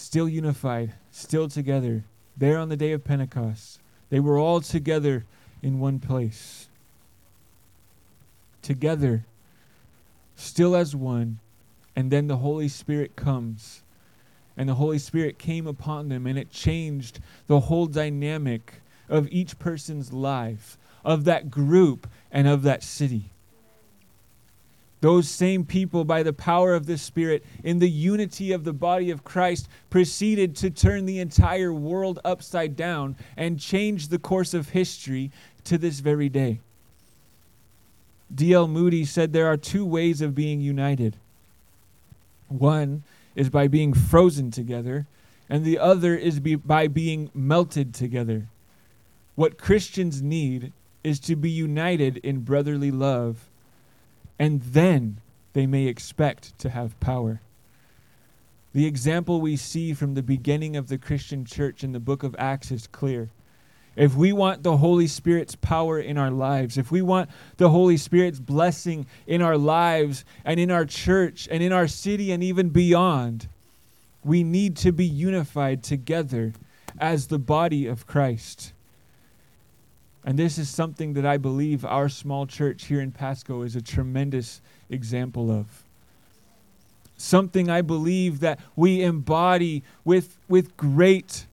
Still 0.00 0.30
unified, 0.30 0.94
still 1.10 1.46
together, 1.46 2.04
there 2.34 2.58
on 2.58 2.70
the 2.70 2.76
day 2.76 2.92
of 2.92 3.04
Pentecost. 3.04 3.78
They 4.08 4.18
were 4.18 4.38
all 4.38 4.62
together 4.62 5.26
in 5.62 5.78
one 5.78 6.00
place. 6.00 6.68
Together, 8.62 9.26
still 10.36 10.74
as 10.74 10.96
one, 10.96 11.38
and 11.94 12.10
then 12.10 12.28
the 12.28 12.38
Holy 12.38 12.66
Spirit 12.66 13.14
comes. 13.14 13.82
And 14.56 14.70
the 14.70 14.74
Holy 14.76 14.98
Spirit 14.98 15.38
came 15.38 15.66
upon 15.66 16.08
them, 16.08 16.26
and 16.26 16.38
it 16.38 16.50
changed 16.50 17.20
the 17.46 17.60
whole 17.60 17.86
dynamic 17.86 18.80
of 19.08 19.28
each 19.30 19.58
person's 19.58 20.14
life, 20.14 20.78
of 21.04 21.24
that 21.24 21.50
group, 21.50 22.08
and 22.32 22.48
of 22.48 22.62
that 22.62 22.82
city. 22.82 23.32
Those 25.00 25.28
same 25.28 25.64
people, 25.64 26.04
by 26.04 26.22
the 26.22 26.32
power 26.32 26.74
of 26.74 26.86
the 26.86 26.98
Spirit, 26.98 27.44
in 27.64 27.78
the 27.78 27.88
unity 27.88 28.52
of 28.52 28.64
the 28.64 28.72
body 28.72 29.10
of 29.10 29.24
Christ, 29.24 29.68
proceeded 29.88 30.54
to 30.56 30.70
turn 30.70 31.06
the 31.06 31.20
entire 31.20 31.72
world 31.72 32.18
upside 32.24 32.76
down 32.76 33.16
and 33.36 33.58
change 33.58 34.08
the 34.08 34.18
course 34.18 34.52
of 34.52 34.70
history 34.70 35.30
to 35.64 35.78
this 35.78 36.00
very 36.00 36.28
day. 36.28 36.60
D.L. 38.32 38.68
Moody 38.68 39.04
said 39.04 39.32
there 39.32 39.46
are 39.46 39.56
two 39.56 39.84
ways 39.84 40.20
of 40.20 40.34
being 40.34 40.60
united. 40.60 41.16
One 42.48 43.02
is 43.34 43.48
by 43.48 43.68
being 43.68 43.94
frozen 43.94 44.50
together, 44.50 45.06
and 45.48 45.64
the 45.64 45.78
other 45.78 46.14
is 46.14 46.40
be, 46.40 46.56
by 46.56 46.88
being 46.88 47.30
melted 47.34 47.94
together. 47.94 48.48
What 49.34 49.58
Christians 49.58 50.20
need 50.20 50.72
is 51.02 51.18
to 51.20 51.36
be 51.36 51.50
united 51.50 52.18
in 52.18 52.40
brotherly 52.40 52.90
love, 52.90 53.49
and 54.40 54.62
then 54.62 55.20
they 55.52 55.66
may 55.66 55.84
expect 55.86 56.58
to 56.58 56.70
have 56.70 56.98
power. 56.98 57.42
The 58.72 58.86
example 58.86 59.38
we 59.38 59.54
see 59.56 59.92
from 59.92 60.14
the 60.14 60.22
beginning 60.22 60.76
of 60.76 60.88
the 60.88 60.96
Christian 60.96 61.44
church 61.44 61.84
in 61.84 61.92
the 61.92 62.00
book 62.00 62.22
of 62.22 62.34
Acts 62.38 62.70
is 62.70 62.86
clear. 62.86 63.28
If 63.96 64.14
we 64.14 64.32
want 64.32 64.62
the 64.62 64.78
Holy 64.78 65.08
Spirit's 65.08 65.56
power 65.56 66.00
in 66.00 66.16
our 66.16 66.30
lives, 66.30 66.78
if 66.78 66.90
we 66.90 67.02
want 67.02 67.28
the 67.58 67.68
Holy 67.68 67.98
Spirit's 67.98 68.40
blessing 68.40 69.04
in 69.26 69.42
our 69.42 69.58
lives 69.58 70.24
and 70.42 70.58
in 70.58 70.70
our 70.70 70.86
church 70.86 71.46
and 71.50 71.62
in 71.62 71.72
our 71.72 71.86
city 71.86 72.32
and 72.32 72.42
even 72.42 72.70
beyond, 72.70 73.46
we 74.24 74.42
need 74.42 74.74
to 74.78 74.90
be 74.90 75.04
unified 75.04 75.82
together 75.82 76.54
as 76.98 77.26
the 77.26 77.38
body 77.38 77.86
of 77.86 78.06
Christ. 78.06 78.72
And 80.24 80.38
this 80.38 80.58
is 80.58 80.68
something 80.68 81.14
that 81.14 81.24
I 81.24 81.38
believe 81.38 81.84
our 81.84 82.08
small 82.08 82.46
church 82.46 82.86
here 82.86 83.00
in 83.00 83.10
Pasco 83.10 83.62
is 83.62 83.74
a 83.74 83.82
tremendous 83.82 84.60
example 84.90 85.50
of. 85.50 85.84
Something 87.16 87.70
I 87.70 87.82
believe 87.82 88.40
that 88.40 88.60
we 88.76 89.02
embody 89.02 89.82
with, 90.04 90.36
with 90.48 90.76
great 90.76 91.46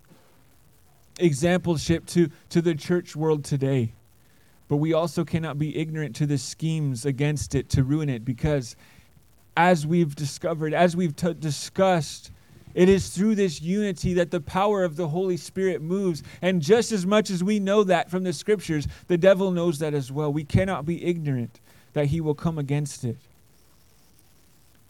exampleship 1.16 2.06
to, 2.08 2.30
to 2.50 2.62
the 2.62 2.76
church 2.76 3.16
world 3.16 3.44
today. 3.44 3.94
But 4.68 4.78
we 4.78 4.94
also 4.94 5.24
cannot 5.24 5.58
be 5.58 5.78
ignorant 5.78 6.16
to 6.18 6.26
the 6.26 6.38
schemes 6.38 7.06
against 7.06 7.56
it 7.56 7.70
to 7.70 7.84
ruin 7.84 8.10
it 8.10 8.26
because, 8.26 8.76
as 9.56 9.88
we've 9.88 10.14
discovered, 10.14 10.74
as 10.74 10.96
we've 10.96 11.16
t- 11.16 11.34
discussed, 11.34 12.32
it 12.78 12.90
is 12.90 13.10
through 13.10 13.34
this 13.34 13.60
unity 13.60 14.14
that 14.14 14.30
the 14.30 14.40
power 14.40 14.84
of 14.84 14.98
the 14.98 15.08
Holy 15.08 15.36
Spirit 15.36 15.82
moves. 15.82 16.22
And 16.44 16.62
just 16.62 16.92
as 16.92 17.08
much 17.08 17.32
as 17.32 17.44
we 17.44 17.60
know 17.60 17.84
that 17.84 18.12
from 18.12 18.24
the 18.24 18.32
scriptures, 18.32 18.88
the 19.08 19.18
devil 19.18 19.50
knows 19.50 19.80
that 19.80 19.96
as 19.96 20.12
well. 20.12 20.32
We 20.32 20.44
cannot 20.44 20.86
be 20.86 21.04
ignorant 21.04 21.60
that 21.94 22.06
he 22.06 22.22
will 22.22 22.36
come 22.36 22.60
against 22.60 23.04
it. 23.04 23.18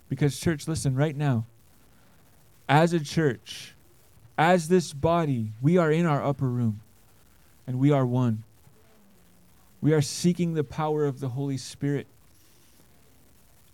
Because, 0.09 0.37
church, 0.37 0.67
listen, 0.67 0.97
right 0.97 1.15
now, 1.15 1.45
as 2.67 2.91
a 2.91 2.99
church, 2.99 3.73
as 4.37 4.67
this 4.67 4.91
body, 4.91 5.53
we 5.61 5.77
are 5.77 5.89
in 5.89 6.05
our 6.05 6.21
upper 6.21 6.49
room 6.49 6.81
and 7.65 7.79
we 7.79 7.89
are 7.89 8.05
one. 8.05 8.43
We 9.79 9.93
are 9.93 10.01
seeking 10.01 10.55
the 10.55 10.65
power 10.65 11.05
of 11.05 11.21
the 11.21 11.29
Holy 11.29 11.57
Spirit. 11.57 12.07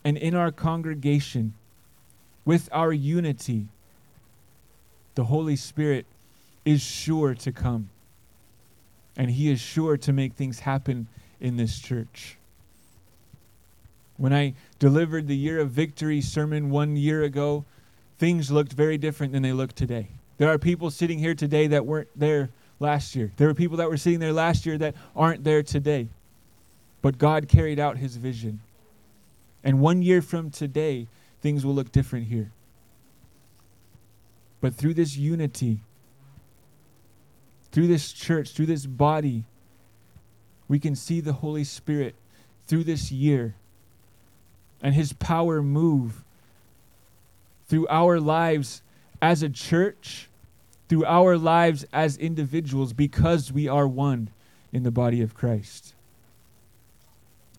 And 0.03 0.19
in 0.19 0.35
our 0.35 0.51
congregation, 0.51 1.55
with 2.45 2.69
our 2.71 2.93
unity, 2.93 3.69
the 5.15 5.25
Holy 5.25 5.55
Spirit 5.55 6.05
is 6.65 6.81
sure 6.81 7.35
to 7.35 7.51
come. 7.51 7.89
And 9.15 9.29
He 9.29 9.51
is 9.51 9.59
sure 9.59 9.97
to 9.97 10.13
make 10.13 10.33
things 10.33 10.59
happen 10.59 11.07
in 11.39 11.57
this 11.57 11.79
church. 11.79 12.37
When 14.17 14.33
I 14.33 14.53
delivered 14.79 15.27
the 15.27 15.35
Year 15.35 15.59
of 15.59 15.71
Victory 15.71 16.21
sermon 16.21 16.69
one 16.69 16.95
year 16.95 17.23
ago, 17.23 17.65
things 18.17 18.51
looked 18.51 18.73
very 18.73 18.97
different 18.97 19.33
than 19.33 19.43
they 19.43 19.53
look 19.53 19.73
today. 19.73 20.07
There 20.37 20.49
are 20.49 20.57
people 20.57 20.89
sitting 20.89 21.19
here 21.19 21.35
today 21.35 21.67
that 21.67 21.85
weren't 21.85 22.09
there 22.15 22.49
last 22.79 23.15
year. 23.15 23.31
There 23.37 23.47
were 23.47 23.53
people 23.53 23.77
that 23.77 23.89
were 23.89 23.97
sitting 23.97 24.19
there 24.19 24.33
last 24.33 24.65
year 24.65 24.77
that 24.77 24.95
aren't 25.15 25.43
there 25.43 25.63
today. 25.63 26.07
But 27.01 27.17
God 27.17 27.47
carried 27.47 27.79
out 27.79 27.97
His 27.97 28.15
vision. 28.15 28.61
And 29.63 29.79
one 29.79 30.01
year 30.01 30.21
from 30.21 30.49
today, 30.49 31.07
things 31.41 31.65
will 31.65 31.73
look 31.73 31.91
different 31.91 32.27
here. 32.27 32.51
But 34.63 34.75
through 34.75 34.93
this 34.93 35.17
unity, 35.17 35.81
through 37.73 37.87
this 37.87 38.13
church, 38.13 38.51
through 38.51 38.67
this 38.67 38.85
body, 38.85 39.43
we 40.69 40.79
can 40.79 40.95
see 40.95 41.19
the 41.19 41.33
Holy 41.33 41.65
Spirit 41.65 42.15
through 42.65 42.85
this 42.85 43.11
year 43.11 43.55
and 44.81 44.95
His 44.95 45.11
power 45.11 45.61
move 45.61 46.23
through 47.67 47.89
our 47.89 48.21
lives 48.21 48.81
as 49.21 49.43
a 49.43 49.49
church, 49.49 50.29
through 50.87 51.03
our 51.03 51.37
lives 51.37 51.85
as 51.91 52.15
individuals, 52.15 52.93
because 52.93 53.51
we 53.51 53.67
are 53.67 53.85
one 53.85 54.29
in 54.71 54.83
the 54.83 54.91
body 54.91 55.21
of 55.21 55.33
Christ. 55.33 55.93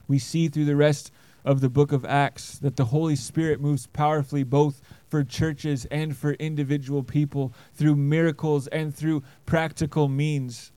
We 0.09 0.19
see 0.19 0.49
through 0.49 0.65
the 0.65 0.75
rest 0.75 1.13
of 1.45 1.61
the 1.61 1.69
book 1.69 1.93
of 1.93 2.05
Acts 2.05 2.59
that 2.59 2.77
the 2.77 2.87
Holy 2.87 3.17
Spirit 3.17 3.61
moves 3.61 3.87
powerfully 3.87 4.43
both 4.43 4.81
for 5.09 5.23
churches 5.23 5.85
and 5.87 6.17
for 6.17 6.33
individual 6.35 7.03
people 7.03 7.53
through 7.75 7.97
miracles 7.97 8.67
and 8.69 8.95
through 8.95 9.23
practical 9.45 10.09
means. 10.09 10.73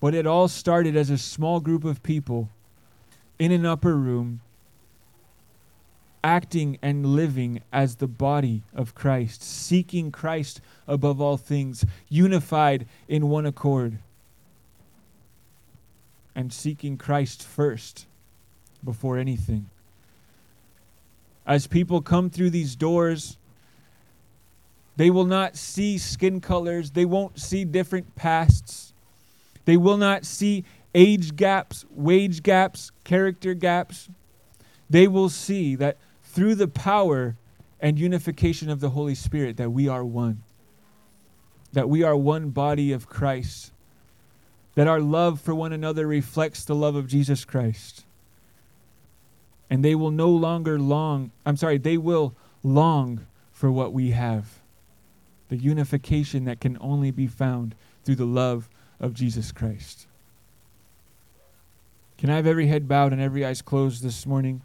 But 0.00 0.14
it 0.14 0.26
all 0.26 0.48
started 0.48 0.96
as 0.96 1.10
a 1.10 1.18
small 1.18 1.60
group 1.60 1.84
of 1.84 2.02
people 2.02 2.50
in 3.38 3.50
an 3.50 3.66
upper 3.66 3.96
room 3.96 4.40
acting 6.26 6.76
and 6.82 7.06
living 7.06 7.62
as 7.72 7.96
the 7.96 8.08
body 8.08 8.64
of 8.74 8.96
Christ, 8.96 9.44
seeking 9.44 10.10
Christ 10.10 10.60
above 10.88 11.20
all 11.20 11.36
things, 11.36 11.84
unified 12.08 12.86
in 13.06 13.28
one 13.28 13.46
accord, 13.46 14.00
and 16.36 16.52
seeking 16.52 16.96
Christ 16.96 17.42
first 17.42 18.06
before 18.84 19.18
anything. 19.18 19.68
As 21.46 21.66
people 21.66 22.02
come 22.02 22.30
through 22.30 22.50
these 22.50 22.76
doors, 22.76 23.38
they 24.96 25.10
will 25.10 25.24
not 25.24 25.56
see 25.56 25.98
skin 25.98 26.40
colors, 26.40 26.90
they 26.92 27.04
won't 27.04 27.40
see 27.40 27.64
different 27.64 28.14
pasts, 28.14 28.92
they 29.64 29.76
will 29.76 29.96
not 29.96 30.24
see 30.24 30.64
age 30.94 31.36
gaps, 31.36 31.84
wage 31.90 32.42
gaps, 32.42 32.90
character 33.04 33.52
gaps. 33.52 34.08
They 34.88 35.08
will 35.08 35.28
see 35.28 35.74
that 35.76 35.98
through 36.22 36.54
the 36.54 36.68
power 36.68 37.36
and 37.80 37.98
unification 37.98 38.70
of 38.70 38.80
the 38.80 38.90
Holy 38.90 39.14
Spirit 39.14 39.56
that 39.56 39.70
we 39.70 39.88
are 39.88 40.04
one. 40.04 40.42
That 41.72 41.88
we 41.88 42.02
are 42.02 42.16
one 42.16 42.50
body 42.50 42.92
of 42.92 43.08
Christ. 43.08 43.72
That 44.76 44.86
our 44.86 45.00
love 45.00 45.40
for 45.40 45.54
one 45.54 45.72
another 45.72 46.06
reflects 46.06 46.64
the 46.64 46.74
love 46.74 46.94
of 46.94 47.08
Jesus 47.08 47.44
Christ. 47.44 48.04
And 49.68 49.84
they 49.84 49.96
will 49.96 50.12
no 50.12 50.30
longer 50.30 50.78
long, 50.78 51.32
I'm 51.44 51.56
sorry, 51.56 51.78
they 51.78 51.96
will 51.96 52.36
long 52.62 53.26
for 53.50 53.72
what 53.72 53.92
we 53.92 54.12
have. 54.12 54.60
The 55.48 55.56
unification 55.56 56.44
that 56.44 56.60
can 56.60 56.78
only 56.80 57.10
be 57.10 57.26
found 57.26 57.74
through 58.04 58.16
the 58.16 58.24
love 58.24 58.68
of 59.00 59.12
Jesus 59.12 59.50
Christ. 59.50 60.06
Can 62.18 62.30
I 62.30 62.36
have 62.36 62.46
every 62.46 62.68
head 62.68 62.88
bowed 62.88 63.12
and 63.12 63.20
every 63.20 63.44
eyes 63.44 63.62
closed 63.62 64.02
this 64.02 64.24
morning? 64.24 64.62